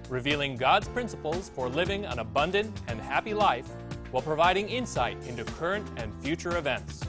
revealing 0.08 0.56
God's 0.56 0.88
principles 0.88 1.50
for 1.54 1.68
living 1.68 2.04
an 2.04 2.18
abundant 2.18 2.78
and 2.88 3.00
happy 3.00 3.34
life 3.34 3.68
while 4.10 4.22
providing 4.22 4.68
insight 4.68 5.16
into 5.26 5.44
current 5.44 5.86
and 5.96 6.12
future 6.22 6.56
events. 6.56 7.00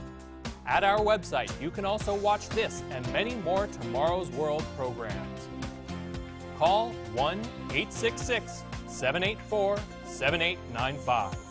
At 0.66 0.84
our 0.84 1.00
website, 1.00 1.52
you 1.62 1.72
can 1.72 1.86
also 1.86 2.16
watch 2.16 2.48
this 2.50 2.84
and 2.92 3.06
many 3.14 3.36
more 3.36 3.68
Tomorrow's 3.68 4.30
World 4.32 4.64
programs. 4.78 5.38
Call 6.60 6.89
1 7.15 7.39
866 7.72 8.63
784 8.88 9.80
7895 10.06 11.50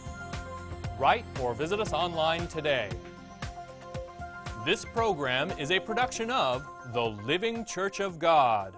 write, 0.98 1.24
or 1.40 1.54
visit 1.54 1.80
us 1.80 1.92
online 1.92 2.46
today. 2.48 2.90
This 4.64 4.84
program 4.84 5.50
is 5.52 5.70
a 5.70 5.78
production 5.78 6.30
of 6.30 6.66
the 6.92 7.02
Living 7.02 7.64
Church 7.64 8.00
of 8.00 8.18
God. 8.18 8.74